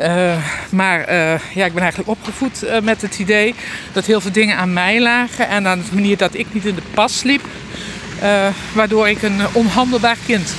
Uh, 0.00 0.36
maar 0.70 1.14
ja, 1.54 1.64
ik 1.64 1.72
ben 1.72 1.82
eigenlijk 1.82 2.10
opgevoed 2.10 2.64
met 2.82 3.02
het 3.02 3.18
idee 3.18 3.54
dat 3.92 4.06
heel 4.06 4.20
veel 4.20 4.32
dingen 4.32 4.56
aan 4.56 4.72
mij 4.72 5.00
lagen. 5.00 5.48
En 5.48 5.66
aan 5.66 5.78
de 5.78 5.94
manier 5.94 6.16
dat 6.16 6.34
ik 6.34 6.54
niet 6.54 6.64
in 6.64 6.74
de 6.74 6.82
pas 6.94 7.22
liep. 7.22 7.42
waardoor 8.72 9.08
ik 9.08 9.22
een 9.22 9.40
onhandelbaar 9.52 10.16
kind 10.26 10.54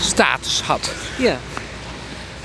status 0.00 0.60
had. 0.60 0.92
Ja. 1.18 1.36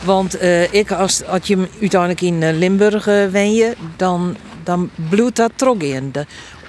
Want 0.05 0.44
ik, 0.72 0.91
als, 0.91 1.25
als 1.25 1.48
je 1.48 1.67
uiteindelijk 1.79 2.22
in 2.22 2.44
eh, 2.44 2.58
Limburg 2.58 3.05
wen 3.05 3.53
je, 3.53 3.75
dan, 3.98 4.36
dan 4.63 4.89
bloedt 5.10 5.36
dat 5.36 5.51
trok 5.55 5.82
in. 5.82 6.13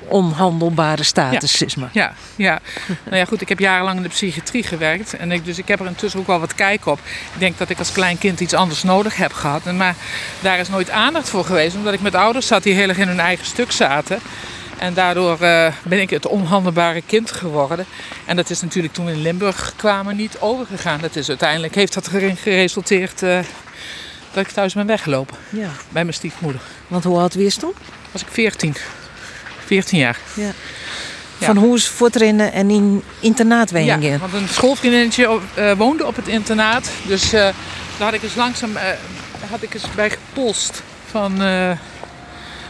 De 0.09 0.15
onhandelbare 0.15 1.03
status, 1.03 1.59
ja. 1.59 1.89
Ja, 1.93 2.15
ja. 2.37 2.61
nou 3.05 3.17
ja, 3.17 3.25
goed, 3.25 3.41
ik 3.41 3.49
heb 3.49 3.59
jarenlang 3.59 3.97
in 3.97 4.03
de 4.03 4.09
psychiatrie 4.09 4.63
gewerkt. 4.63 5.17
En 5.17 5.33
ik, 5.33 5.45
dus 5.45 5.59
ik 5.59 5.69
heb 5.69 5.81
er 5.81 5.87
intussen 5.87 6.21
ook 6.21 6.27
wel 6.27 6.41
wat 6.41 6.55
kijk 6.55 6.87
op. 6.87 6.99
Ik 7.33 7.39
denk 7.39 7.59
dat 7.59 7.71
ik 7.71 7.79
als 7.79 7.93
klein 7.93 8.19
kind 8.19 8.41
iets 8.41 8.55
anders 8.55 8.83
nodig 8.83 9.17
heb 9.17 9.33
gehad. 9.33 9.65
Maar 9.65 9.95
daar 10.41 10.59
is 10.59 10.69
nooit 10.69 10.91
aandacht 10.91 11.29
voor 11.29 11.45
geweest. 11.45 11.77
Omdat 11.77 11.93
ik 11.93 12.01
met 12.01 12.15
ouders 12.15 12.47
zat 12.47 12.63
die 12.63 12.75
heel 12.75 12.89
erg 12.89 12.99
in 12.99 13.09
hun 13.09 13.21
eigen 13.21 13.47
stuk 13.47 13.73
zaten. 13.73 14.19
En 14.79 14.95
daardoor 14.95 15.39
uh, 15.43 15.73
ben 15.83 16.01
ik 16.01 16.11
het 16.11 16.27
onhandelbare 16.27 17.03
kind 17.07 17.31
geworden. 17.31 17.87
En 18.25 18.37
dat 18.37 18.51
is 18.51 18.61
natuurlijk 18.61 18.95
toen 18.95 19.05
we 19.05 19.13
in 19.13 19.23
Limburg 19.23 19.73
kwamen 19.77 20.17
niet 20.17 20.39
overgegaan. 20.39 21.01
Dat 21.01 21.17
is 21.17 21.29
uiteindelijk 21.29 21.75
heeft 21.75 21.95
dat 21.95 22.07
erin 22.13 22.37
geresulteerd 22.37 23.23
uh, 23.23 23.39
dat 24.33 24.47
ik 24.47 24.53
thuis 24.53 24.75
ben 24.75 24.87
weggelopen. 24.87 25.37
Ja. 25.49 25.71
Bij 25.89 26.03
mijn 26.03 26.15
stiefmoeder. 26.15 26.61
Want 26.87 27.05
hoe 27.05 27.19
oud 27.19 27.35
was 27.35 27.55
je 27.55 27.61
toen? 27.61 27.75
Was 28.13 28.23
ik 28.23 28.29
14. 28.31 28.75
14 29.67 29.99
jaar. 29.99 30.19
Ja. 30.35 30.51
Van 31.41 31.57
hoe 31.57 31.77
is 31.77 31.89
voetrennen 31.89 32.53
en 32.53 32.71
in 32.71 33.03
internaat 33.21 33.71
Ja, 33.71 33.99
want 34.19 34.33
een 34.33 34.49
schoolvriendinnetje 34.49 35.39
uh, 35.59 35.73
woonde 35.73 36.07
op 36.07 36.17
het 36.17 36.29
internaat. 36.29 36.91
Dus 37.07 37.31
daar 37.31 37.55
had 37.99 38.13
ik 38.13 38.23
eens 38.23 38.35
langzaam 38.35 38.71
had 39.51 39.63
ik 39.63 39.75
eens 39.75 39.85
bij 39.95 40.11
gepolst 40.11 40.83
van 41.11 41.43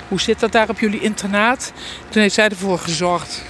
hoe 0.08 0.20
zit 0.20 0.40
dat 0.40 0.52
daar 0.52 0.68
op 0.68 0.80
jullie 0.80 1.00
internaat? 1.00 1.72
Toen 2.08 2.22
heeft 2.22 2.34
zij 2.34 2.48
ervoor 2.48 2.78
gezorgd. 2.78 3.42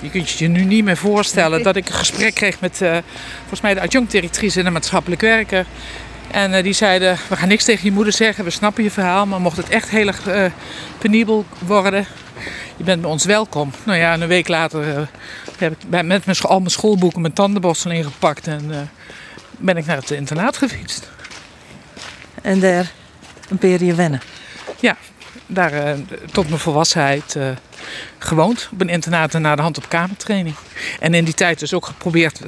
Je 0.00 0.10
kunt 0.10 0.30
je 0.30 0.44
je 0.44 0.50
nu 0.50 0.64
niet 0.64 0.84
meer 0.84 0.96
voorstellen 0.96 1.62
dat 1.62 1.76
ik 1.76 1.88
een 1.88 1.94
gesprek 1.94 2.34
kreeg 2.34 2.60
met 2.60 2.80
uh, 2.82 2.96
volgens 3.38 3.60
mij 3.60 3.74
de 3.74 3.80
adjunct-directrice 3.80 4.58
en 4.58 4.64
de 4.64 4.70
maatschappelijk 4.70 5.20
werker. 5.20 5.66
En 6.30 6.52
uh, 6.52 6.62
die 6.62 6.72
zeiden, 6.72 7.18
we 7.28 7.36
gaan 7.36 7.48
niks 7.48 7.64
tegen 7.64 7.84
je 7.84 7.92
moeder 7.92 8.12
zeggen, 8.12 8.44
we 8.44 8.50
snappen 8.50 8.82
je 8.84 8.90
verhaal, 8.90 9.26
maar 9.26 9.40
mocht 9.40 9.56
het 9.56 9.68
echt 9.68 9.88
heel 9.88 10.06
erg 10.06 10.28
uh, 10.28 10.44
penibel 10.98 11.44
worden, 11.58 12.06
je 12.80 12.86
bent 12.86 13.00
bij 13.00 13.10
ons 13.10 13.24
welkom. 13.24 13.70
Nou 13.84 13.98
ja, 13.98 14.14
een 14.14 14.26
week 14.26 14.48
later 14.48 15.08
heb 15.58 15.72
ik 15.72 15.78
met 15.88 16.06
mijn, 16.06 16.40
al 16.40 16.58
mijn 16.58 16.70
schoolboeken 16.70 17.20
mijn 17.20 17.32
tandenborstel 17.32 17.90
ingepakt 17.90 18.46
en 18.46 18.90
ben 19.58 19.76
ik 19.76 19.86
naar 19.86 19.96
het 19.96 20.10
internaat 20.10 20.56
gefietst. 20.56 21.10
En 22.42 22.60
daar 22.60 22.92
een 23.48 23.58
periode 23.58 23.94
wennen? 23.94 24.20
Ja, 24.80 24.96
daar 25.46 25.72
uh, 25.72 25.92
tot 26.32 26.48
mijn 26.48 26.60
volwassenheid 26.60 27.36
gewoond. 28.18 28.68
Op 28.72 28.80
een 28.80 28.88
internaat 28.88 29.34
en 29.34 29.42
na 29.42 29.56
de 29.56 29.62
hand 29.62 29.78
op 29.78 29.88
kamertraining. 29.88 30.54
En 31.00 31.14
in 31.14 31.24
die 31.24 31.34
tijd 31.34 31.58
dus 31.58 31.74
ook 31.74 31.86
geprobeerd. 31.86 32.40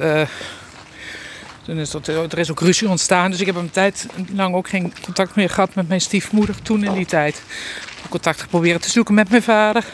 Toen 1.62 1.78
is 1.78 1.90
dat, 1.90 2.06
er 2.06 2.38
is 2.38 2.50
ook 2.50 2.60
ruzie 2.60 2.88
ontstaan. 2.88 3.30
Dus 3.30 3.40
ik 3.40 3.46
heb 3.46 3.56
een 3.56 3.70
tijd 3.70 4.06
lang 4.34 4.54
ook 4.54 4.68
geen 4.68 4.92
contact 5.02 5.34
meer 5.34 5.50
gehad 5.50 5.74
met 5.74 5.88
mijn 5.88 6.00
stiefmoeder 6.00 6.62
toen 6.62 6.84
in 6.84 6.92
die 6.92 7.06
tijd. 7.06 7.42
Contact 8.08 8.40
geprobeerd 8.40 8.82
te 8.82 8.90
zoeken 8.90 9.14
met 9.14 9.30
mijn 9.30 9.42
vader. 9.42 9.84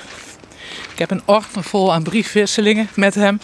Ik 0.99 1.09
heb 1.09 1.19
een 1.19 1.23
orde 1.25 1.63
vol 1.63 1.93
aan 1.93 2.03
briefwisselingen 2.03 2.89
met 2.95 3.15
hem. 3.15 3.41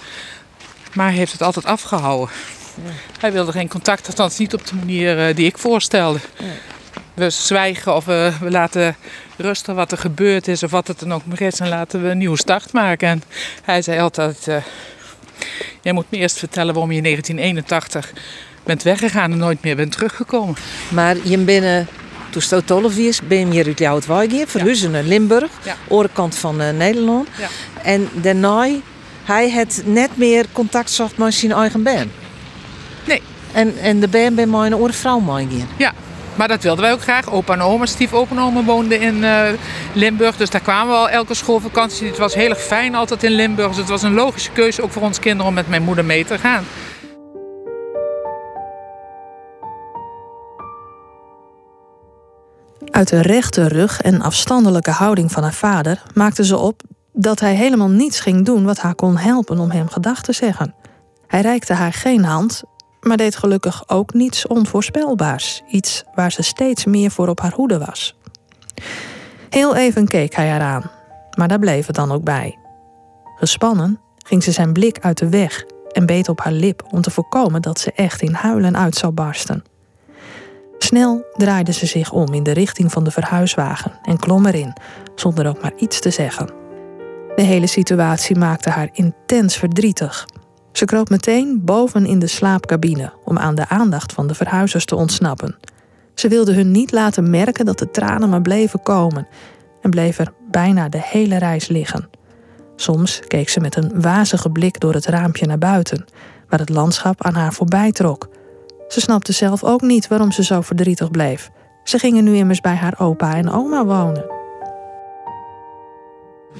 Maar 0.92 1.06
hij 1.06 1.16
heeft 1.16 1.32
het 1.32 1.42
altijd 1.42 1.64
afgehouden. 1.64 2.34
Ja. 2.84 2.90
Hij 3.20 3.32
wilde 3.32 3.52
geen 3.52 3.68
contact, 3.68 4.06
althans 4.06 4.38
niet 4.38 4.54
op 4.54 4.66
de 4.66 4.75
manier 4.75 5.34
die 5.34 5.46
ik 5.46 5.58
voorstelde. 5.58 6.18
Ja 6.38 6.46
we 7.14 7.30
zwijgen 7.30 7.94
of 7.94 8.04
we, 8.04 8.32
we, 8.40 8.50
laten 8.50 8.96
rusten 9.37 9.75
wat 9.75 9.92
er 9.92 9.99
gebeurd 9.99 10.49
is 10.49 10.62
of 10.62 10.70
wat 10.70 10.88
het 10.88 10.99
dan 10.99 11.12
ook 11.12 11.26
maar 11.26 11.40
is 11.40 11.61
en 11.61 11.68
laten 11.68 12.02
we 12.02 12.08
een 12.08 12.18
nieuwe 12.18 12.38
start 12.38 12.73
maken. 12.73 13.08
En 13.08 13.23
hij 13.62 13.82
zei 13.82 14.00
altijd, 14.00 14.46
uh, 14.49 14.56
jij 15.80 15.92
moet 15.92 16.11
me 16.11 16.18
eerst 16.18 16.38
vertellen 16.38 16.75
waarom 16.75 16.90
je 16.90 16.96
in 16.96 17.02
1981 17.02 18.12
bent 18.62 18.82
weggegaan 18.82 19.32
en 19.32 19.38
nooit 19.38 19.62
meer 19.62 19.76
bent 19.76 19.92
teruggekomen. 19.92 20.56
Maar 20.88 21.16
je 21.23 21.38
binnen 21.38 21.88
toen 22.34 22.42
stoot 22.42 22.96
is, 22.96 23.20
ben 23.26 23.52
je 23.52 23.64
uit 23.64 23.78
Joutwijgeer, 23.78 24.48
verhuizen 24.48 24.90
naar 24.90 25.02
Limburg, 25.02 25.50
ja. 25.62 25.76
orenkant 25.88 26.36
van 26.36 26.60
uh, 26.60 26.70
Nederland. 26.70 27.28
Ja. 27.38 27.48
En 27.82 28.08
daarna, 28.12 28.68
hij 29.24 29.50
had 29.50 29.82
net 29.84 30.10
meer 30.14 30.44
contact 30.52 30.90
zocht 30.90 31.16
met 31.16 31.34
zijn 31.34 31.52
eigen 31.52 31.82
band. 31.82 32.12
Nee. 33.04 33.22
En, 33.52 33.78
en 33.78 34.00
de 34.00 34.08
band 34.08 34.34
ben 34.34 34.50
mijn 34.50 34.72
een 34.72 34.92
vrouw 34.92 35.18
meegaan. 35.18 35.68
Ja, 35.76 35.92
maar 36.34 36.48
dat 36.48 36.62
wilden 36.62 36.84
wij 36.84 36.92
ook 36.92 37.02
graag. 37.02 37.30
Opa 37.30 37.52
en 37.52 37.60
oma, 37.60 37.86
stief 37.86 38.12
opa 38.12 38.36
en 38.36 38.42
oma 38.42 38.62
woonden 38.62 39.00
in 39.00 39.16
uh, 39.16 39.42
Limburg. 39.92 40.36
Dus 40.36 40.50
daar 40.50 40.60
kwamen 40.60 40.94
we 40.94 41.00
al 41.00 41.08
elke 41.08 41.34
schoolvakantie. 41.34 42.06
Het 42.06 42.18
was 42.18 42.34
heel 42.34 42.50
erg 42.50 42.62
fijn 42.62 42.94
altijd 42.94 43.22
in 43.22 43.32
Limburg. 43.32 43.68
Dus 43.68 43.76
het 43.76 43.88
was 43.88 44.02
een 44.02 44.14
logische 44.14 44.50
keuze 44.50 44.82
ook 44.82 44.92
voor 44.92 45.02
ons 45.02 45.18
kinderen 45.18 45.46
om 45.46 45.54
met 45.54 45.68
mijn 45.68 45.82
moeder 45.82 46.04
mee 46.04 46.24
te 46.24 46.38
gaan. 46.38 46.64
Uit 52.94 53.08
de 53.08 53.22
rechte 53.22 53.68
rug 53.68 54.00
en 54.00 54.20
afstandelijke 54.22 54.90
houding 54.90 55.32
van 55.32 55.42
haar 55.42 55.54
vader 55.54 56.02
maakte 56.12 56.44
ze 56.44 56.58
op 56.58 56.82
dat 57.12 57.40
hij 57.40 57.54
helemaal 57.54 57.88
niets 57.88 58.20
ging 58.20 58.44
doen 58.44 58.64
wat 58.64 58.78
haar 58.78 58.94
kon 58.94 59.16
helpen 59.16 59.58
om 59.58 59.70
hem 59.70 59.88
gedag 59.88 60.22
te 60.22 60.32
zeggen. 60.32 60.74
Hij 61.26 61.40
reikte 61.40 61.72
haar 61.72 61.92
geen 61.92 62.24
hand, 62.24 62.62
maar 63.00 63.16
deed 63.16 63.36
gelukkig 63.36 63.88
ook 63.88 64.12
niets 64.12 64.46
onvoorspelbaars, 64.46 65.62
iets 65.68 66.04
waar 66.14 66.32
ze 66.32 66.42
steeds 66.42 66.84
meer 66.84 67.10
voor 67.10 67.28
op 67.28 67.40
haar 67.40 67.52
hoede 67.52 67.78
was. 67.78 68.16
Heel 69.50 69.74
even 69.74 70.08
keek 70.08 70.34
hij 70.34 70.48
haar 70.48 70.60
aan, 70.60 70.90
maar 71.38 71.48
daar 71.48 71.58
bleef 71.58 71.86
het 71.86 71.96
dan 71.96 72.12
ook 72.12 72.24
bij. 72.24 72.58
Gespannen 73.36 74.00
ging 74.16 74.42
ze 74.42 74.52
zijn 74.52 74.72
blik 74.72 74.98
uit 75.00 75.18
de 75.18 75.28
weg 75.28 75.64
en 75.92 76.06
beet 76.06 76.28
op 76.28 76.40
haar 76.40 76.52
lip 76.52 76.86
om 76.90 77.00
te 77.00 77.10
voorkomen 77.10 77.62
dat 77.62 77.78
ze 77.78 77.92
echt 77.92 78.22
in 78.22 78.32
huilen 78.32 78.76
uit 78.76 78.94
zou 78.94 79.12
barsten. 79.12 79.64
Snel 80.84 81.24
draaide 81.36 81.72
ze 81.72 81.86
zich 81.86 82.12
om 82.12 82.34
in 82.34 82.42
de 82.42 82.52
richting 82.52 82.92
van 82.92 83.04
de 83.04 83.10
verhuiswagen 83.10 83.92
en 84.02 84.18
klom 84.18 84.46
erin, 84.46 84.72
zonder 85.14 85.46
ook 85.46 85.62
maar 85.62 85.72
iets 85.76 86.00
te 86.00 86.10
zeggen. 86.10 86.50
De 87.36 87.42
hele 87.42 87.66
situatie 87.66 88.36
maakte 88.36 88.70
haar 88.70 88.88
intens 88.92 89.56
verdrietig. 89.56 90.28
Ze 90.72 90.84
kroop 90.84 91.08
meteen 91.08 91.64
boven 91.64 92.06
in 92.06 92.18
de 92.18 92.26
slaapcabine 92.26 93.12
om 93.24 93.38
aan 93.38 93.54
de 93.54 93.68
aandacht 93.68 94.12
van 94.12 94.26
de 94.26 94.34
verhuizers 94.34 94.84
te 94.84 94.96
ontsnappen. 94.96 95.56
Ze 96.14 96.28
wilde 96.28 96.54
hun 96.54 96.70
niet 96.70 96.92
laten 96.92 97.30
merken 97.30 97.64
dat 97.64 97.78
de 97.78 97.90
tranen 97.90 98.28
maar 98.28 98.42
bleven 98.42 98.82
komen 98.82 99.26
en 99.82 99.90
bleef 99.90 100.18
er 100.18 100.32
bijna 100.50 100.88
de 100.88 101.00
hele 101.02 101.38
reis 101.38 101.68
liggen. 101.68 102.08
Soms 102.76 103.20
keek 103.26 103.48
ze 103.48 103.60
met 103.60 103.76
een 103.76 104.00
wazige 104.00 104.50
blik 104.50 104.80
door 104.80 104.94
het 104.94 105.06
raampje 105.06 105.46
naar 105.46 105.58
buiten, 105.58 106.04
waar 106.48 106.60
het 106.60 106.68
landschap 106.68 107.24
aan 107.24 107.34
haar 107.34 107.52
voorbij 107.52 107.92
trok. 107.92 108.28
Ze 108.88 109.00
snapte 109.00 109.32
zelf 109.32 109.64
ook 109.64 109.80
niet 109.80 110.08
waarom 110.08 110.32
ze 110.32 110.44
zo 110.44 110.60
verdrietig 110.60 111.10
bleef. 111.10 111.50
Ze 111.84 111.98
gingen 111.98 112.24
nu 112.24 112.36
immers 112.36 112.60
bij 112.60 112.74
haar 112.74 112.94
opa 112.98 113.34
en 113.34 113.50
oma 113.50 113.84
wonen. 113.84 114.24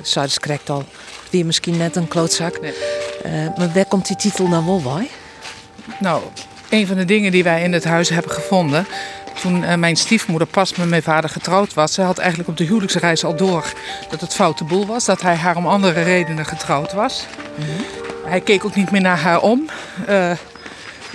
Sardes 0.03 0.39
krijgt 0.39 0.71
al 0.71 0.85
weer 1.31 1.47
misschien 1.47 1.77
net 1.77 1.97
een 1.97 2.09
klootzak. 2.09 2.61
Nee. 2.61 2.75
Uh, 3.27 3.57
maar 3.57 3.73
waar 3.73 3.87
komt 3.87 4.07
die 4.07 4.17
titel 4.17 4.47
nou 4.47 4.65
wel 4.65 4.83
bij? 4.83 5.09
Nou, 5.99 6.23
een 6.71 6.87
van 6.87 6.97
de 6.97 7.05
dingen 7.05 7.33
die 7.33 7.45
wij 7.45 7.63
in 7.63 7.73
het 7.73 7.85
huis 7.85 8.09
hebben 8.09 8.31
gevonden. 8.31 8.87
Toen 9.41 9.63
uh, 9.63 9.75
mijn 9.75 9.97
stiefmoeder 9.97 10.49
pas 10.49 10.75
met 10.75 10.89
mijn 10.89 11.03
vader 11.03 11.31
getrouwd 11.31 11.75
was, 11.75 11.95
ze 11.95 12.03
had 12.03 12.19
eigenlijk 12.19 12.49
op 12.49 12.57
de 12.57 12.65
huwelijksreis 12.65 13.25
al 13.25 13.37
door 13.37 13.73
dat 14.11 14.21
het 14.21 14.35
foute 14.35 14.65
boel 14.65 14.87
was. 14.87 15.05
Dat 15.05 15.23
hij 15.23 15.35
haar 15.35 15.57
om 15.57 15.67
andere 15.67 16.03
redenen 16.03 16.47
getrouwd 16.47 16.93
was. 16.93 17.27
Mm 17.57 17.65
-hmm. 17.65 17.85
Hij 18.25 18.41
keek 18.41 18.65
ook 18.65 18.75
niet 18.75 18.91
meer 18.91 19.01
naar 19.01 19.19
haar 19.19 19.41
om. 19.41 19.69
Uh, 20.09 20.31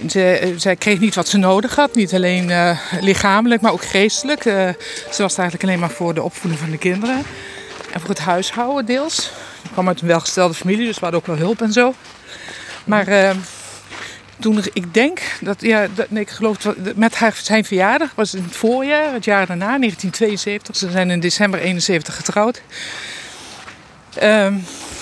ze, 0.08 0.54
zij 0.58 0.76
kreeg 0.76 1.00
niet 1.00 1.16
wat 1.16 1.28
ze 1.28 1.38
nodig 1.38 1.76
had. 1.76 1.96
Niet 1.96 2.14
alleen 2.14 2.50
uh, 2.50 2.80
lichamelijk, 3.00 3.62
maar 3.62 3.72
ook 3.72 3.86
geestelijk. 3.86 4.46
Uh, 4.46 4.54
ze 5.12 5.22
was 5.22 5.38
eigenlijk 5.38 5.64
alleen 5.64 5.80
maar 5.80 5.90
voor 5.90 6.14
de 6.14 6.24
opvoeding 6.24 6.62
van 6.62 6.72
de 6.72 6.78
kinderen. 6.78 7.24
En 7.92 8.00
voor 8.00 8.10
het 8.10 8.20
huishouden 8.20 8.86
deels. 8.86 9.32
Ik 9.64 9.70
kwam 9.72 9.88
uit 9.88 10.02
een 10.02 10.08
welgestelde 10.08 10.54
familie, 10.54 10.86
dus 10.86 10.96
we 10.96 11.02
hadden 11.02 11.20
ook 11.20 11.28
wel 11.28 11.38
hulp 11.38 11.62
en 11.62 11.74
zo. 11.74 11.94
Maar 12.84 13.08
uh, 13.08 13.30
toen, 14.40 14.64
ik 14.74 14.94
denk 14.94 15.22
dat, 15.42 15.62
ja, 15.62 15.88
nee, 16.10 16.24
ik 16.24 16.30
geloof 16.30 16.58
met 16.96 17.16
haar, 17.16 17.40
zijn 17.42 17.66
verjaardag, 17.66 18.12
was 18.16 18.34
in 18.34 18.44
het 18.44 18.56
voorjaar, 18.56 19.14
het 19.14 19.26
jaar 19.26 19.46
daarna, 19.46 19.78
1972. 19.78 20.76
Ze 20.76 20.92
zijn 20.92 21.10
in 21.10 21.20
december 21.20 21.60
71 21.60 22.16
getrouwd. 22.16 22.62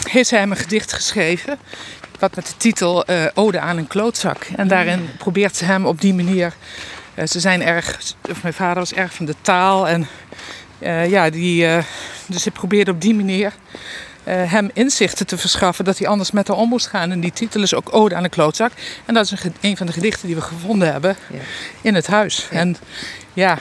heeft 0.10 0.30
zij 0.30 0.40
hem 0.40 0.52
een 0.52 0.58
gedicht 0.58 0.94
geschreven 0.94 1.60
wat 2.20 2.36
met 2.36 2.46
de 2.46 2.58
titel 2.58 3.10
uh, 3.10 3.26
Ode 3.34 3.60
aan 3.60 3.78
een 3.78 3.88
klootzak. 3.88 4.48
En 4.56 4.68
daarin 4.68 5.10
probeert 5.18 5.56
ze 5.56 5.66
hem 5.66 5.86
op 5.86 6.02
die 6.02 6.14
manier. 6.14 6.54
Uh, 7.16 7.26
ze 7.26 7.40
zijn 7.40 7.62
erg. 7.62 8.00
Of 8.30 8.42
mijn 8.42 8.54
vader 8.54 8.76
was 8.76 8.94
erg 8.94 9.14
van 9.14 9.26
de 9.26 9.36
taal. 9.42 9.88
En 9.88 10.08
uh, 10.80 11.10
ja, 11.10 11.30
die, 11.30 11.68
dus 12.26 12.42
ze 12.42 12.52
probeerde 12.52 12.92
op 12.92 13.02
die 13.02 13.16
manier 13.16 13.54
hem 14.30 14.70
inzichten 14.74 15.28
te 15.28 15.38
verschaffen 15.38 15.86
dat 15.86 15.98
hij 15.98 16.08
anders 16.08 16.32
met 16.32 16.48
haar 16.48 16.58
om 16.58 16.70
moest 16.70 16.88
gaan. 16.88 17.12
En 17.12 17.20
die 17.20 17.32
titel 17.32 17.62
is 17.62 17.74
ook 17.74 17.94
Ode 17.94 18.16
aan 18.16 18.24
een 18.24 18.30
klootzak. 18.30 18.72
En 19.06 19.14
dat 19.14 19.26
is 19.26 19.44
een, 19.44 19.56
een 19.62 19.78
van 19.78 19.86
de 19.86 19.94
gedichten 19.94 20.28
die 20.28 20.36
we 20.36 20.42
gevonden 20.42 20.92
hebben 20.92 21.16
ja. 21.32 21.40
in 21.82 21.96
het 21.96 22.08
huis. 22.08 22.48
Ja. 22.52 22.58
En 22.58 22.78
ja. 23.34 23.58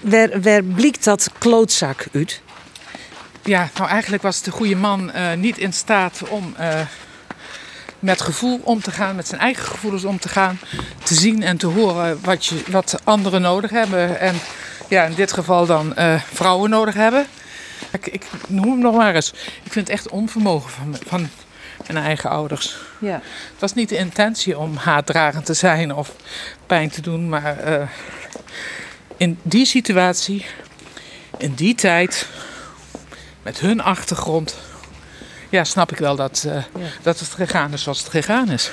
Waar, 0.00 0.40
waar 0.40 0.62
blikt 0.62 1.04
dat 1.04 1.30
klootzak 1.38 2.06
uit? 2.12 2.40
Ja, 3.42 3.68
nou 3.76 3.88
eigenlijk 3.88 4.22
was 4.22 4.42
de 4.42 4.50
goede 4.50 4.76
man 4.76 5.12
niet 5.36 5.58
in 5.58 5.72
staat 5.72 6.22
om 6.28 6.54
met 8.00 8.20
gevoel 8.20 8.60
om 8.64 8.80
te 8.80 8.90
gaan, 8.90 9.16
met 9.16 9.28
zijn 9.28 9.40
eigen 9.40 9.64
gevoelens 9.64 10.04
om 10.04 10.18
te 10.18 10.28
gaan. 10.28 10.58
Te 11.04 11.14
zien 11.14 11.42
en 11.42 11.56
te 11.56 11.66
horen 11.66 12.18
wat, 12.22 12.46
je, 12.46 12.62
wat 12.66 13.00
anderen 13.04 13.40
nodig 13.40 13.70
hebben. 13.70 14.20
En 14.20 14.34
ja, 14.88 15.04
in 15.04 15.14
dit 15.14 15.32
geval 15.32 15.66
dan 15.66 15.92
uh, 15.98 16.22
vrouwen 16.32 16.70
nodig 16.70 16.94
hebben. 16.94 17.26
Ik, 17.92 18.06
ik, 18.06 18.26
noem 18.48 18.70
hem 18.70 18.78
nog 18.78 18.96
maar 18.96 19.14
eens. 19.14 19.32
Ik 19.62 19.72
vind 19.72 19.88
het 19.88 19.96
echt 19.96 20.08
onvermogen 20.08 20.70
van, 20.70 20.96
van 21.06 21.28
mijn 21.86 22.04
eigen 22.04 22.30
ouders. 22.30 22.76
Ja. 22.98 23.20
Het 23.50 23.60
was 23.60 23.74
niet 23.74 23.88
de 23.88 23.96
intentie 23.96 24.58
om 24.58 24.76
haatdragend 24.76 25.46
te 25.46 25.54
zijn 25.54 25.94
of 25.94 26.14
pijn 26.66 26.90
te 26.90 27.00
doen. 27.00 27.28
Maar 27.28 27.68
uh, 27.68 27.88
in 29.16 29.38
die 29.42 29.66
situatie, 29.66 30.46
in 31.38 31.54
die 31.54 31.74
tijd, 31.74 32.26
met 33.42 33.60
hun 33.60 33.82
achtergrond 33.82 34.56
ja, 35.50 35.64
snap 35.64 35.92
ik 35.92 35.98
wel 35.98 36.16
dat, 36.16 36.44
uh, 36.46 36.52
ja. 36.52 36.62
dat 37.02 37.20
het 37.20 37.28
gegaan 37.28 37.72
is 37.72 37.82
zoals 37.82 37.98
het 37.98 38.08
gegaan 38.08 38.50
is. 38.50 38.70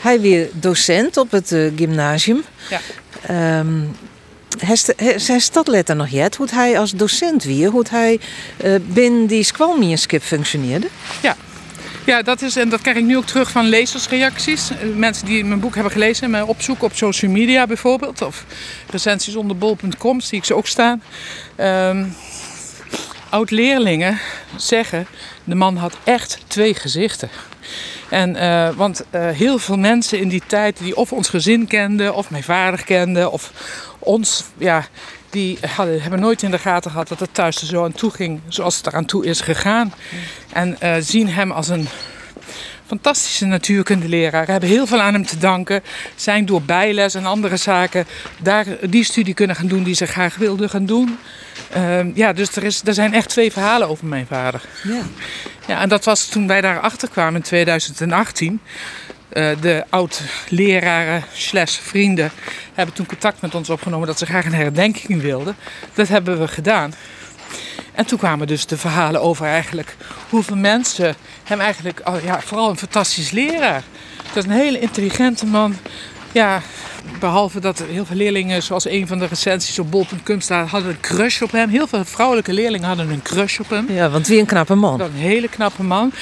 Hij 0.00 0.20
weer 0.20 0.48
docent 0.52 1.16
op 1.16 1.30
het 1.30 1.50
uh, 1.50 1.72
gymnasium. 1.76 2.44
Ja. 2.70 3.58
Um, 3.58 3.96
hij 4.58 5.38
staat 5.38 5.94
nog 5.94 6.08
jet 6.08 6.36
hoe 6.36 6.48
hij 6.50 6.78
als 6.78 6.90
docent 6.90 7.44
weer, 7.44 7.70
hoe 7.70 7.84
hij 7.90 8.20
uh, 8.64 8.74
binnen 8.86 9.26
die 9.26 9.42
squalmienskip 9.42 10.22
functioneerde. 10.22 10.88
Ja. 11.22 11.36
Ja, 12.04 12.22
dat 12.22 12.42
is, 12.42 12.56
en 12.56 12.68
dat 12.68 12.80
krijg 12.80 12.96
ik 12.96 13.04
nu 13.04 13.16
ook 13.16 13.26
terug 13.26 13.50
van 13.50 13.68
lezersreacties. 13.68 14.70
Mensen 14.96 15.26
die 15.26 15.44
mijn 15.44 15.60
boek 15.60 15.74
hebben 15.74 15.92
gelezen 15.92 16.24
en 16.24 16.30
mij 16.30 16.42
opzoeken 16.42 16.84
op 16.84 16.96
social 16.96 17.30
media 17.30 17.66
bijvoorbeeld. 17.66 18.22
Of 18.22 18.44
recensies 18.90 19.36
onder 19.36 19.58
bol.com, 19.58 20.20
zie 20.20 20.38
ik 20.38 20.44
ze 20.44 20.54
ook 20.54 20.66
staan. 20.66 21.02
Um, 21.56 22.14
oud-leerlingen 23.32 24.18
zeggen, 24.56 25.06
de 25.44 25.54
man 25.54 25.76
had 25.76 25.96
echt 26.04 26.38
twee 26.46 26.74
gezichten. 26.74 27.28
En, 28.08 28.36
uh, 28.36 28.68
want 28.70 29.04
uh, 29.10 29.28
heel 29.28 29.58
veel 29.58 29.78
mensen 29.78 30.20
in 30.20 30.28
die 30.28 30.42
tijd 30.46 30.78
die 30.78 30.96
of 30.96 31.12
ons 31.12 31.28
gezin 31.28 31.66
kenden, 31.66 32.14
of 32.14 32.30
mijn 32.30 32.42
vader 32.42 32.84
kenden, 32.84 33.32
of 33.32 33.52
ons, 33.98 34.44
ja, 34.58 34.86
die 35.30 35.58
hadden, 35.76 36.02
hebben 36.02 36.20
nooit 36.20 36.42
in 36.42 36.50
de 36.50 36.58
gaten 36.58 36.90
gehad 36.90 37.08
dat 37.08 37.20
het 37.20 37.34
thuis 37.34 37.60
er 37.60 37.66
zo 37.66 37.84
aan 37.84 37.92
toe 37.92 38.10
ging 38.10 38.40
zoals 38.48 38.76
het 38.76 38.86
eraan 38.86 39.04
toe 39.04 39.24
is 39.26 39.40
gegaan. 39.40 39.92
En 40.52 40.76
uh, 40.82 40.94
zien 41.00 41.28
hem 41.28 41.52
als 41.52 41.68
een 41.68 41.88
fantastische 42.86 43.44
natuurkundeleraar. 43.44 44.46
Hebben 44.46 44.68
heel 44.68 44.86
veel 44.86 45.00
aan 45.00 45.12
hem 45.12 45.26
te 45.26 45.38
danken. 45.38 45.82
Zijn 46.14 46.46
door 46.46 46.62
bijles 46.62 47.14
en 47.14 47.26
andere 47.26 47.56
zaken 47.56 48.06
daar 48.42 48.66
die 48.90 49.04
studie 49.04 49.34
kunnen 49.34 49.56
gaan 49.56 49.66
doen 49.66 49.82
die 49.82 49.94
ze 49.94 50.06
graag 50.06 50.36
wilden 50.36 50.70
gaan 50.70 50.86
doen. 50.86 51.18
Uh, 51.76 52.14
ja, 52.14 52.32
dus 52.32 52.56
er, 52.56 52.64
is, 52.64 52.82
er 52.84 52.94
zijn 52.94 53.14
echt 53.14 53.28
twee 53.28 53.52
verhalen 53.52 53.88
over 53.88 54.06
mijn 54.06 54.26
vader. 54.26 54.62
Ja. 54.82 55.02
ja 55.66 55.80
en 55.80 55.88
dat 55.88 56.04
was 56.04 56.26
toen 56.26 56.46
wij 56.46 56.60
daarachter 56.60 57.08
kwamen 57.08 57.34
in 57.34 57.42
2018. 57.42 58.60
Uh, 59.32 59.50
de 59.60 59.84
oud-leraren 59.88 61.24
slash 61.32 61.78
vrienden 61.78 62.30
hebben 62.74 62.94
toen 62.94 63.06
contact 63.06 63.40
met 63.40 63.54
ons 63.54 63.70
opgenomen 63.70 64.06
dat 64.06 64.18
ze 64.18 64.26
graag 64.26 64.44
een 64.44 64.54
herdenking 64.54 65.22
wilden. 65.22 65.56
Dat 65.94 66.08
hebben 66.08 66.38
we 66.38 66.48
gedaan. 66.48 66.94
En 67.94 68.06
toen 68.06 68.18
kwamen 68.18 68.46
dus 68.46 68.66
de 68.66 68.76
verhalen 68.76 69.20
over 69.20 69.46
eigenlijk 69.46 69.96
hoeveel 70.28 70.56
mensen 70.56 71.14
hem 71.44 71.60
eigenlijk, 71.60 72.00
oh 72.04 72.22
ja, 72.24 72.40
vooral 72.40 72.70
een 72.70 72.78
fantastisch 72.78 73.30
leraar. 73.30 73.82
Dat 74.32 74.44
is 74.44 74.50
een 74.50 74.56
hele 74.56 74.78
intelligente 74.78 75.46
man. 75.46 75.76
Ja, 76.32 76.62
behalve 77.18 77.60
dat 77.60 77.82
heel 77.88 78.04
veel 78.04 78.16
leerlingen, 78.16 78.62
zoals 78.62 78.86
een 78.86 79.06
van 79.06 79.18
de 79.18 79.26
recensies 79.26 79.78
op 79.78 79.90
bol.com 79.90 80.40
staat, 80.40 80.68
hadden 80.68 80.90
een 80.90 81.00
crush 81.00 81.42
op 81.42 81.52
hem. 81.52 81.68
Heel 81.68 81.86
veel 81.86 82.04
vrouwelijke 82.04 82.52
leerlingen 82.52 82.86
hadden 82.86 83.10
een 83.10 83.22
crush 83.22 83.58
op 83.58 83.70
hem. 83.70 83.92
Ja, 83.92 84.10
want 84.10 84.26
wie 84.26 84.40
een 84.40 84.46
knappe 84.46 84.74
man. 84.74 85.00
Een 85.00 85.12
hele 85.12 85.48
knappe 85.48 85.82
man. 85.82 86.12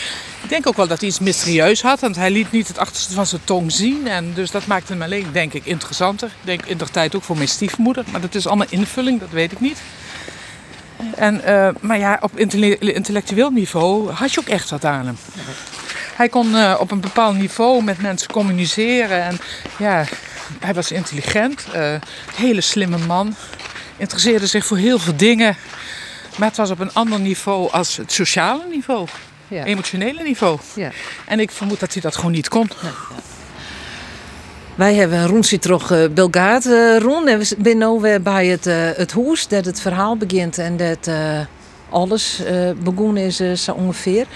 Ik 0.43 0.49
denk 0.49 0.67
ook 0.67 0.77
wel 0.77 0.87
dat 0.87 1.01
hij 1.01 1.09
iets 1.09 1.19
mysterieus 1.19 1.83
had, 1.83 2.01
want 2.01 2.17
hij 2.17 2.31
liet 2.31 2.53
niet 2.53 2.69
het 2.69 2.79
achterste 2.79 3.15
van 3.15 3.27
zijn 3.27 3.41
tong 3.45 3.73
zien. 3.73 4.09
En 4.09 4.33
dus 4.35 4.51
dat 4.51 4.67
maakte 4.67 4.93
hem 4.93 5.03
alleen, 5.03 5.27
denk 5.33 5.53
ik, 5.53 5.65
interessanter. 5.65 6.29
Ik 6.29 6.47
denk 6.47 6.67
in 6.67 6.79
de 6.79 6.87
tijd 6.91 7.15
ook 7.17 7.23
voor 7.23 7.37
mijn 7.37 7.49
stiefmoeder. 7.49 8.05
Maar 8.11 8.21
dat 8.21 8.35
is 8.35 8.47
allemaal 8.47 8.67
invulling, 8.71 9.21
dat 9.21 9.31
weet 9.31 9.53
ik 9.53 9.61
niet. 9.61 9.79
En, 11.17 11.41
uh, 11.47 11.69
maar 11.81 11.99
ja, 11.99 12.19
op 12.21 12.39
intellectueel 12.39 13.51
niveau 13.51 14.11
had 14.11 14.33
je 14.33 14.41
ook 14.41 14.49
echt 14.49 14.71
wat 14.71 14.85
aan 14.85 15.07
hem. 15.07 15.17
Hij 16.15 16.29
kon 16.29 16.51
uh, 16.51 16.77
op 16.79 16.91
een 16.91 17.01
bepaald 17.01 17.37
niveau 17.37 17.85
met 17.85 18.03
mensen 18.03 18.33
communiceren. 18.33 19.23
En 19.23 19.39
ja, 19.79 20.05
hij 20.59 20.75
was 20.75 20.91
intelligent, 20.91 21.67
uh, 21.77 21.95
hele 22.35 22.61
slimme 22.61 22.99
man. 22.99 23.35
Interesseerde 23.97 24.47
zich 24.47 24.67
voor 24.67 24.77
heel 24.77 24.99
veel 24.99 25.17
dingen. 25.17 25.57
Maar 26.37 26.49
het 26.49 26.57
was 26.57 26.71
op 26.71 26.79
een 26.79 26.93
ander 26.93 27.21
niveau 27.21 27.71
als 27.71 27.97
het 27.97 28.13
sociale 28.13 28.63
niveau. 28.71 29.07
Ja. 29.49 29.65
Emotionele 29.65 30.23
niveau. 30.23 30.59
Ja. 30.75 30.91
En 31.27 31.41
ik 31.41 31.51
vermoed 31.51 31.81
dat 31.81 31.93
hij 31.93 32.03
dat 32.03 32.17
gewoon 32.17 32.33
niet 32.33 32.49
kon. 32.49 32.71
Ja, 32.83 32.91
wij 34.75 34.95
hebben 34.95 35.35
een 35.35 35.59
terug 35.59 35.91
uh, 35.91 36.09
Belgaat 36.09 36.67
uh, 36.67 36.99
rond. 36.99 37.29
En 37.29 37.39
we 37.39 37.45
zijn 37.45 37.79
nu 37.79 38.19
bij 38.19 38.47
het, 38.47 38.67
uh, 38.67 38.75
het 38.95 39.13
huis 39.13 39.49
dat 39.49 39.65
het 39.65 39.81
verhaal 39.81 40.17
begint. 40.17 40.59
En 40.59 40.77
dat, 40.77 41.11
alles 41.91 42.43
begonnen 42.83 43.23
is 43.23 43.65
zo 43.65 43.73
ongeveer. 43.73 44.27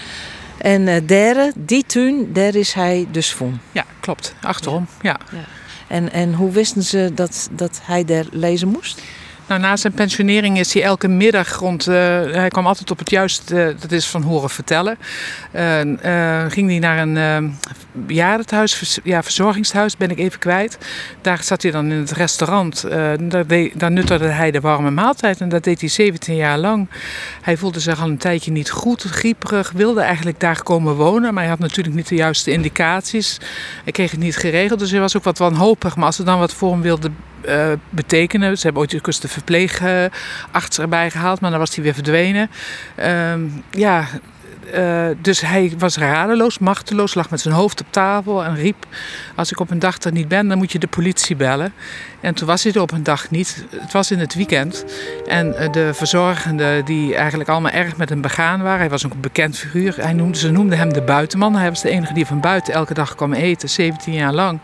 En 0.57 1.05
derde, 1.05 1.51
die 1.55 1.85
tuin, 1.85 2.33
daar 2.33 2.55
is 2.55 2.73
hij 2.73 3.07
dus 3.11 3.33
van. 3.33 3.59
Ja, 3.71 3.85
klopt. 3.99 4.35
Achterom, 4.41 4.87
ja. 5.01 5.19
ja. 5.31 5.43
En, 5.87 6.11
en 6.11 6.33
hoe 6.33 6.51
wisten 6.51 6.83
ze 6.83 7.11
dat, 7.13 7.49
dat 7.51 7.79
hij 7.83 8.05
daar 8.05 8.25
lezen 8.31 8.67
moest? 8.67 9.01
Nou, 9.47 9.61
na 9.61 9.75
zijn 9.75 9.93
pensionering 9.93 10.59
is 10.59 10.73
hij 10.73 10.83
elke 10.83 11.07
middag 11.07 11.59
rond. 11.59 11.87
Uh, 11.87 11.95
hij 12.31 12.47
kwam 12.47 12.67
altijd 12.67 12.91
op 12.91 12.99
het 12.99 13.09
juiste, 13.09 13.75
dat 13.79 13.91
is 13.91 14.07
van 14.07 14.21
horen 14.21 14.49
vertellen. 14.49 14.97
Uh, 15.53 16.45
ging 16.47 16.69
hij 16.69 16.79
naar 16.79 16.97
een 16.97 17.55
bejaardenhuis, 17.91 18.73
vers, 18.73 18.99
ja, 19.03 19.23
verzorgingshuis, 19.23 19.97
ben 19.97 20.09
ik 20.09 20.19
even 20.19 20.39
kwijt. 20.39 20.77
Daar 21.21 21.43
zat 21.43 21.61
hij 21.61 21.71
dan 21.71 21.91
in 21.91 21.99
het 21.99 22.11
restaurant. 22.11 22.85
daar, 23.19 23.47
deed, 23.47 23.79
daar 23.79 23.91
hij 24.19 24.51
de 24.51 24.61
warme 24.61 24.91
maaltijd 24.91 25.41
en 25.41 25.49
dat 25.49 25.63
deed 25.63 25.79
hij 25.79 25.89
17 25.89 26.35
jaar 26.35 26.57
lang. 26.57 26.89
Hij 27.41 27.57
voelde 27.57 27.79
zich 27.79 28.01
al 28.01 28.09
een 28.09 28.17
tijdje 28.17 28.51
niet 28.51 28.71
goed, 28.71 29.01
grieperig, 29.01 29.71
wilde 29.71 30.01
eigenlijk 30.01 30.39
daar 30.39 30.63
komen 30.63 30.95
wonen. 30.95 31.33
Maar 31.33 31.43
hij 31.43 31.51
had 31.51 31.59
natuurlijk 31.59 31.95
niet 31.95 32.07
de 32.07 32.15
juiste 32.15 32.51
indicaties. 32.51 33.37
Hij 33.83 33.91
kreeg 33.91 34.11
het 34.11 34.19
niet 34.19 34.37
geregeld, 34.37 34.79
dus 34.79 34.91
hij 34.91 34.99
was 34.99 35.17
ook 35.17 35.23
wat 35.23 35.37
wanhopig. 35.37 35.95
Maar 35.95 36.05
als 36.05 36.19
er 36.19 36.25
dan 36.25 36.39
wat 36.39 36.53
voor 36.53 36.71
hem 36.71 36.81
wilde 36.81 37.11
uh, 37.47 37.71
betekenen. 37.89 38.57
Ze 38.57 38.63
hebben 38.63 38.81
ooit 38.81 39.21
de 39.21 39.27
verpleegarts 39.27 40.79
erbij 40.79 41.11
gehaald, 41.11 41.39
maar 41.39 41.49
dan 41.49 41.59
was 41.59 41.75
hij 41.75 41.83
weer 41.83 41.93
verdwenen. 41.93 42.49
Uh, 42.99 43.33
ja, 43.71 44.07
uh, 44.73 45.07
dus 45.21 45.41
hij 45.41 45.73
was 45.77 45.97
radeloos, 45.97 46.59
machteloos, 46.59 47.13
lag 47.13 47.29
met 47.29 47.41
zijn 47.41 47.53
hoofd 47.53 47.81
op 47.81 47.87
tafel 47.89 48.43
en 48.43 48.55
riep: 48.55 48.85
Als 49.35 49.51
ik 49.51 49.59
op 49.59 49.69
een 49.69 49.79
dag 49.79 50.01
er 50.01 50.11
niet 50.11 50.27
ben, 50.27 50.47
dan 50.47 50.57
moet 50.57 50.71
je 50.71 50.79
de 50.79 50.87
politie 50.87 51.35
bellen. 51.35 51.73
En 52.19 52.33
toen 52.33 52.47
was 52.47 52.63
hij 52.63 52.73
er 52.73 52.81
op 52.81 52.91
een 52.91 53.03
dag 53.03 53.29
niet. 53.29 53.65
Het 53.69 53.91
was 53.91 54.11
in 54.11 54.19
het 54.19 54.35
weekend. 54.35 54.85
En 55.27 55.47
uh, 55.47 55.71
de 55.71 55.93
verzorgenden, 55.93 56.85
die 56.85 57.15
eigenlijk 57.15 57.49
allemaal 57.49 57.71
erg 57.71 57.97
met 57.97 58.09
hem 58.09 58.21
begaan 58.21 58.61
waren, 58.61 58.79
hij 58.79 58.89
was 58.89 59.03
een 59.03 59.11
bekend 59.17 59.57
figuur. 59.57 59.95
Hij 59.97 60.13
noemde, 60.13 60.37
ze 60.37 60.51
noemden 60.51 60.77
hem 60.77 60.93
de 60.93 61.01
buitenman. 61.01 61.55
Hij 61.55 61.69
was 61.69 61.81
de 61.81 61.89
enige 61.89 62.13
die 62.13 62.25
van 62.25 62.39
buiten 62.39 62.73
elke 62.73 62.93
dag 62.93 63.15
kwam 63.15 63.33
eten, 63.33 63.69
17 63.69 64.13
jaar 64.13 64.33
lang. 64.33 64.59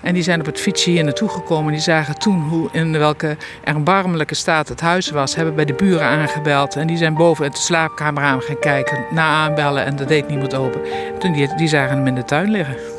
En 0.00 0.14
die 0.14 0.22
zijn 0.22 0.40
op 0.40 0.46
het 0.46 0.60
fietsje 0.60 0.90
hier 0.90 1.04
naartoe 1.04 1.28
gekomen. 1.28 1.72
Die 1.72 1.80
zagen 1.80 2.18
toen 2.18 2.40
hoe, 2.40 2.68
in 2.72 2.98
welke 2.98 3.36
erbarmelijke 3.64 4.34
staat 4.34 4.68
het 4.68 4.80
huis 4.80 5.10
was. 5.10 5.34
Hebben 5.34 5.54
bij 5.54 5.64
de 5.64 5.74
buren 5.74 6.06
aangebeld. 6.06 6.76
En 6.76 6.86
die 6.86 6.96
zijn 6.96 7.14
boven 7.14 7.50
de 7.50 7.56
slaapkamer 7.56 8.22
aan 8.22 8.42
gaan 8.42 8.58
kijken. 8.58 9.04
Na 9.10 9.28
aanbellen 9.28 9.84
en 9.84 9.96
dat 9.96 10.08
deed 10.08 10.28
niemand 10.28 10.54
open. 10.54 10.80
toen 11.18 11.32
die, 11.32 11.56
die 11.56 11.68
zagen 11.68 11.96
hem 11.96 12.06
in 12.06 12.14
de 12.14 12.24
tuin 12.24 12.50
liggen. 12.50 12.95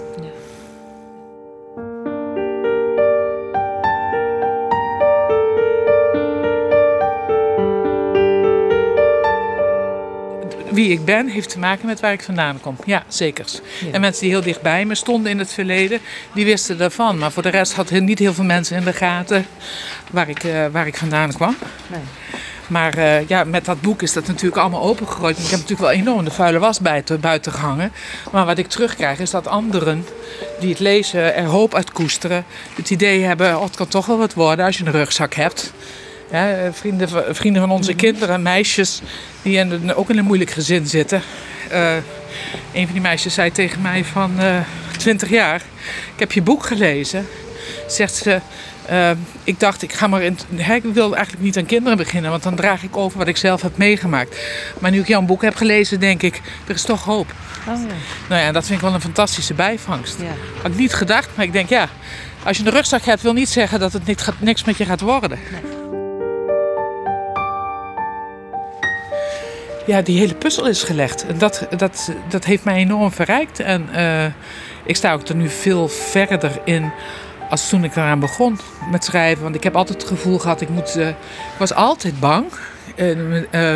Wie 10.88 10.98
ik 10.98 11.06
ben 11.06 11.28
heeft 11.28 11.50
te 11.50 11.60
maken 11.60 11.86
met 11.86 12.00
waar 12.00 12.12
ik 12.12 12.24
vandaan 12.24 12.60
kom. 12.62 12.76
Ja, 12.86 13.04
zeker. 13.08 13.46
En 13.92 14.02
mensen 14.02 14.22
die 14.22 14.32
heel 14.32 14.42
dichtbij 14.42 14.86
me 14.86 14.96
stonden 14.96 15.32
in 15.32 15.40
het 15.40 15.54
verleden, 15.54 16.00
die 16.34 16.46
wisten 16.46 16.78
daarvan. 16.78 17.18
Maar 17.18 17.32
voor 17.32 17.44
de 17.44 17.50
rest 17.50 17.74
had 17.74 17.92
niet 17.92 18.20
heel 18.20 18.34
veel 18.34 18.44
mensen 18.44 18.78
in 18.78 18.84
de 18.84 18.94
gaten 18.94 19.46
waar 20.12 20.30
ik, 20.30 20.44
uh, 20.44 20.66
waar 20.72 20.88
ik 20.88 20.98
vandaan 20.98 21.34
kwam. 21.34 21.56
Nee. 21.88 22.02
Maar 22.68 22.98
uh, 22.98 23.28
ja, 23.28 23.44
met 23.44 23.66
dat 23.66 23.82
boek 23.82 24.02
is 24.02 24.14
dat 24.14 24.28
natuurlijk 24.28 24.62
allemaal 24.62 24.82
opengegooid. 24.82 25.38
Ik 25.38 25.44
heb 25.44 25.60
natuurlijk 25.60 25.80
wel 25.80 25.92
enorm 25.92 26.26
de 26.26 26.32
vuile 26.32 26.60
was 26.60 26.80
buiten, 26.80 27.20
buiten 27.20 27.52
gehangen. 27.52 27.92
Maar 28.32 28.46
wat 28.46 28.58
ik 28.58 28.68
terugkrijg 28.68 29.20
is 29.20 29.32
dat 29.32 29.48
anderen 29.48 30.06
die 30.60 30.70
het 30.70 30.80
lezen 30.80 31.36
er 31.36 31.46
hoop 31.46 31.76
uit 31.76 31.92
koesteren. 31.92 32.46
Het 32.76 32.90
idee 32.90 33.24
hebben, 33.24 33.58
oh, 33.58 33.64
het 33.64 33.76
kan 33.76 33.88
toch 33.88 34.06
wel 34.06 34.18
wat 34.18 34.34
worden 34.34 34.66
als 34.66 34.78
je 34.78 34.86
een 34.86 34.92
rugzak 34.92 35.34
hebt. 35.34 35.74
Ja, 36.32 36.74
vrienden, 36.74 37.36
vrienden 37.36 37.62
van 37.62 37.72
onze 37.72 37.94
kinderen, 37.94 38.42
meisjes 38.42 39.02
die 39.48 39.58
in, 39.58 39.94
ook 39.94 40.10
in 40.10 40.18
een 40.18 40.26
moeilijk 40.26 40.52
gezin 40.52 40.88
zitten. 40.88 41.22
Uh, 41.72 41.96
een 42.74 42.84
van 42.84 42.94
die 42.94 43.02
meisjes 43.02 43.34
zei 43.34 43.52
tegen 43.52 43.82
mij 43.82 44.04
van 44.04 44.32
uh, 44.38 44.58
eh, 44.58 44.64
20 44.98 45.30
jaar: 45.30 45.62
Ik 46.14 46.20
heb 46.20 46.32
je 46.32 46.42
boek 46.42 46.66
gelezen. 46.66 47.28
Zegt 47.88 48.16
ze: 48.16 48.40
uh, 48.92 49.10
Ik 49.44 49.60
dacht, 49.60 49.82
ik 49.82 49.94
ga 49.94 50.08
maar 50.08 50.22
in. 50.22 50.38
ik 50.56 50.84
wil 50.94 51.16
eigenlijk 51.16 51.46
niet 51.46 51.58
aan 51.58 51.66
kinderen 51.66 51.98
beginnen, 51.98 52.32
want 52.32 52.44
dan 52.44 52.56
draag 52.56 52.84
ik 52.84 52.98
over 52.98 53.18
wat 53.18 53.28
ik 53.28 53.38
zelf 53.38 53.62
heb 53.62 53.78
meegemaakt. 53.78 54.40
Maar 54.80 54.92
nu 54.92 55.00
ik 55.00 55.08
jouw 55.08 55.22
boek 55.22 55.42
heb 55.42 55.56
gelezen, 55.56 56.00
denk 56.00 56.22
ik: 56.22 56.42
Er 56.68 56.76
is 56.76 56.84
toch 56.84 57.04
hoop. 57.04 57.34
Oh, 57.68 57.82
ja. 57.82 57.94
Nou 58.30 58.42
ja, 58.42 58.52
dat 58.52 58.66
vind 58.66 58.80
ik 58.80 58.86
wel 58.86 58.94
een 58.94 59.02
fantastische 59.02 59.54
bijvangst. 59.54 60.18
Ja. 60.20 60.62
Had 60.62 60.72
ik 60.72 60.78
niet 60.78 60.94
gedacht, 60.94 61.30
maar 61.36 61.46
ik 61.46 61.54
denk 61.54 61.70
ja. 61.70 61.90
Als 62.44 62.58
je 62.58 62.66
een 62.66 62.72
rugzak 62.72 63.04
hebt, 63.04 63.22
wil 63.22 63.34
niet 63.34 63.50
zeggen 63.50 63.80
dat 63.80 63.94
het 63.94 64.06
niet 64.06 64.22
gaat, 64.22 64.36
niks 64.40 64.64
met 64.64 64.78
je 64.78 64.86
gaat 64.86 65.02
worden. 65.02 65.40
Nee. 65.52 65.97
Ja, 69.88 70.02
die 70.02 70.20
hele 70.20 70.36
puzzel 70.36 70.68
is 70.68 70.84
gelegd. 70.84 71.26
En 71.26 71.38
dat, 71.38 71.68
dat, 71.78 72.12
dat 72.30 72.46
heeft 72.46 72.64
mij 72.64 72.76
enorm 72.76 73.12
verrijkt. 73.12 73.60
En 73.60 73.90
uh, 73.96 74.26
ik 74.86 74.96
sta 74.96 75.14
ook 75.14 75.28
er 75.28 75.36
nu 75.36 75.50
veel 75.50 75.88
verder 75.88 76.52
in 76.64 76.92
als 77.50 77.70
toen 77.70 77.84
ik 77.84 77.96
eraan 77.96 78.20
begon 78.20 78.60
met 78.92 79.04
schrijven. 79.04 79.44
Want 79.44 79.56
ik 79.56 79.64
heb 79.64 79.76
altijd 79.76 80.02
het 80.02 80.12
gevoel 80.12 80.40
gehad, 80.40 80.62
ik, 80.62 80.70
moet, 80.70 80.98
uh, 80.98 81.08
ik 81.08 81.16
was 81.58 81.74
altijd 81.74 82.20
bang 82.20 82.46
uh, 82.98 83.76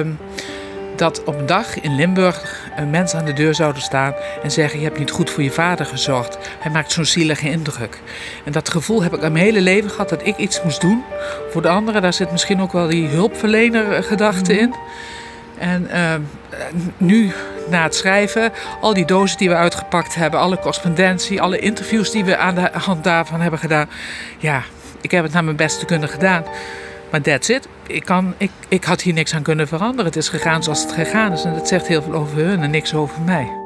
dat 0.95 1.23
op 1.23 1.39
een 1.39 1.45
dag 1.45 1.81
in 1.81 1.95
Limburg 1.95 2.69
mensen 2.89 3.19
aan 3.19 3.25
de 3.25 3.33
deur 3.33 3.55
zouden 3.55 3.81
staan 3.81 4.13
en 4.43 4.51
zeggen: 4.51 4.79
Je 4.79 4.85
hebt 4.85 4.99
niet 4.99 5.11
goed 5.11 5.29
voor 5.29 5.43
je 5.43 5.51
vader 5.51 5.85
gezorgd. 5.85 6.37
Hij 6.59 6.71
maakt 6.71 6.91
zo'n 6.91 7.05
zielige 7.05 7.49
indruk. 7.49 7.99
En 8.45 8.51
dat 8.51 8.69
gevoel 8.69 9.03
heb 9.03 9.13
ik 9.13 9.19
mijn 9.19 9.35
hele 9.35 9.61
leven 9.61 9.89
gehad 9.89 10.09
dat 10.09 10.25
ik 10.25 10.37
iets 10.37 10.63
moest 10.63 10.81
doen 10.81 11.03
voor 11.49 11.61
de 11.61 11.69
anderen. 11.69 12.01
Daar 12.01 12.13
zit 12.13 12.31
misschien 12.31 12.61
ook 12.61 12.71
wel 12.71 12.87
die 12.87 13.07
hulpverlener 13.07 14.03
gedachte 14.03 14.57
in. 14.59 14.73
En 15.61 15.87
uh, 15.91 16.13
nu, 16.97 17.31
na 17.69 17.83
het 17.83 17.95
schrijven, 17.95 18.51
al 18.81 18.93
die 18.93 19.05
dozen 19.05 19.37
die 19.37 19.49
we 19.49 19.55
uitgepakt 19.55 20.15
hebben, 20.15 20.39
alle 20.39 20.55
correspondentie, 20.55 21.41
alle 21.41 21.59
interviews 21.59 22.11
die 22.11 22.25
we 22.25 22.37
aan 22.37 22.55
de 22.55 22.69
hand 22.73 23.03
daarvan 23.03 23.41
hebben 23.41 23.59
gedaan. 23.59 23.89
Ja, 24.37 24.63
ik 25.01 25.11
heb 25.11 25.23
het 25.23 25.33
naar 25.33 25.43
mijn 25.43 25.55
beste 25.55 25.85
kunnen 25.85 26.09
gedaan. 26.09 26.43
Maar 27.11 27.21
that's 27.21 27.49
it. 27.49 27.67
Ik, 27.87 28.05
kan, 28.05 28.33
ik, 28.37 28.51
ik 28.67 28.83
had 28.83 29.01
hier 29.01 29.13
niks 29.13 29.35
aan 29.35 29.41
kunnen 29.41 29.67
veranderen. 29.67 30.05
Het 30.05 30.15
is 30.15 30.29
gegaan 30.29 30.63
zoals 30.63 30.81
het 30.81 30.91
gegaan 30.91 31.31
is. 31.31 31.43
En 31.43 31.53
dat 31.53 31.67
zegt 31.67 31.87
heel 31.87 32.01
veel 32.01 32.13
over 32.13 32.37
hun 32.37 32.63
en 32.63 32.71
niks 32.71 32.93
over 32.93 33.21
mij. 33.21 33.60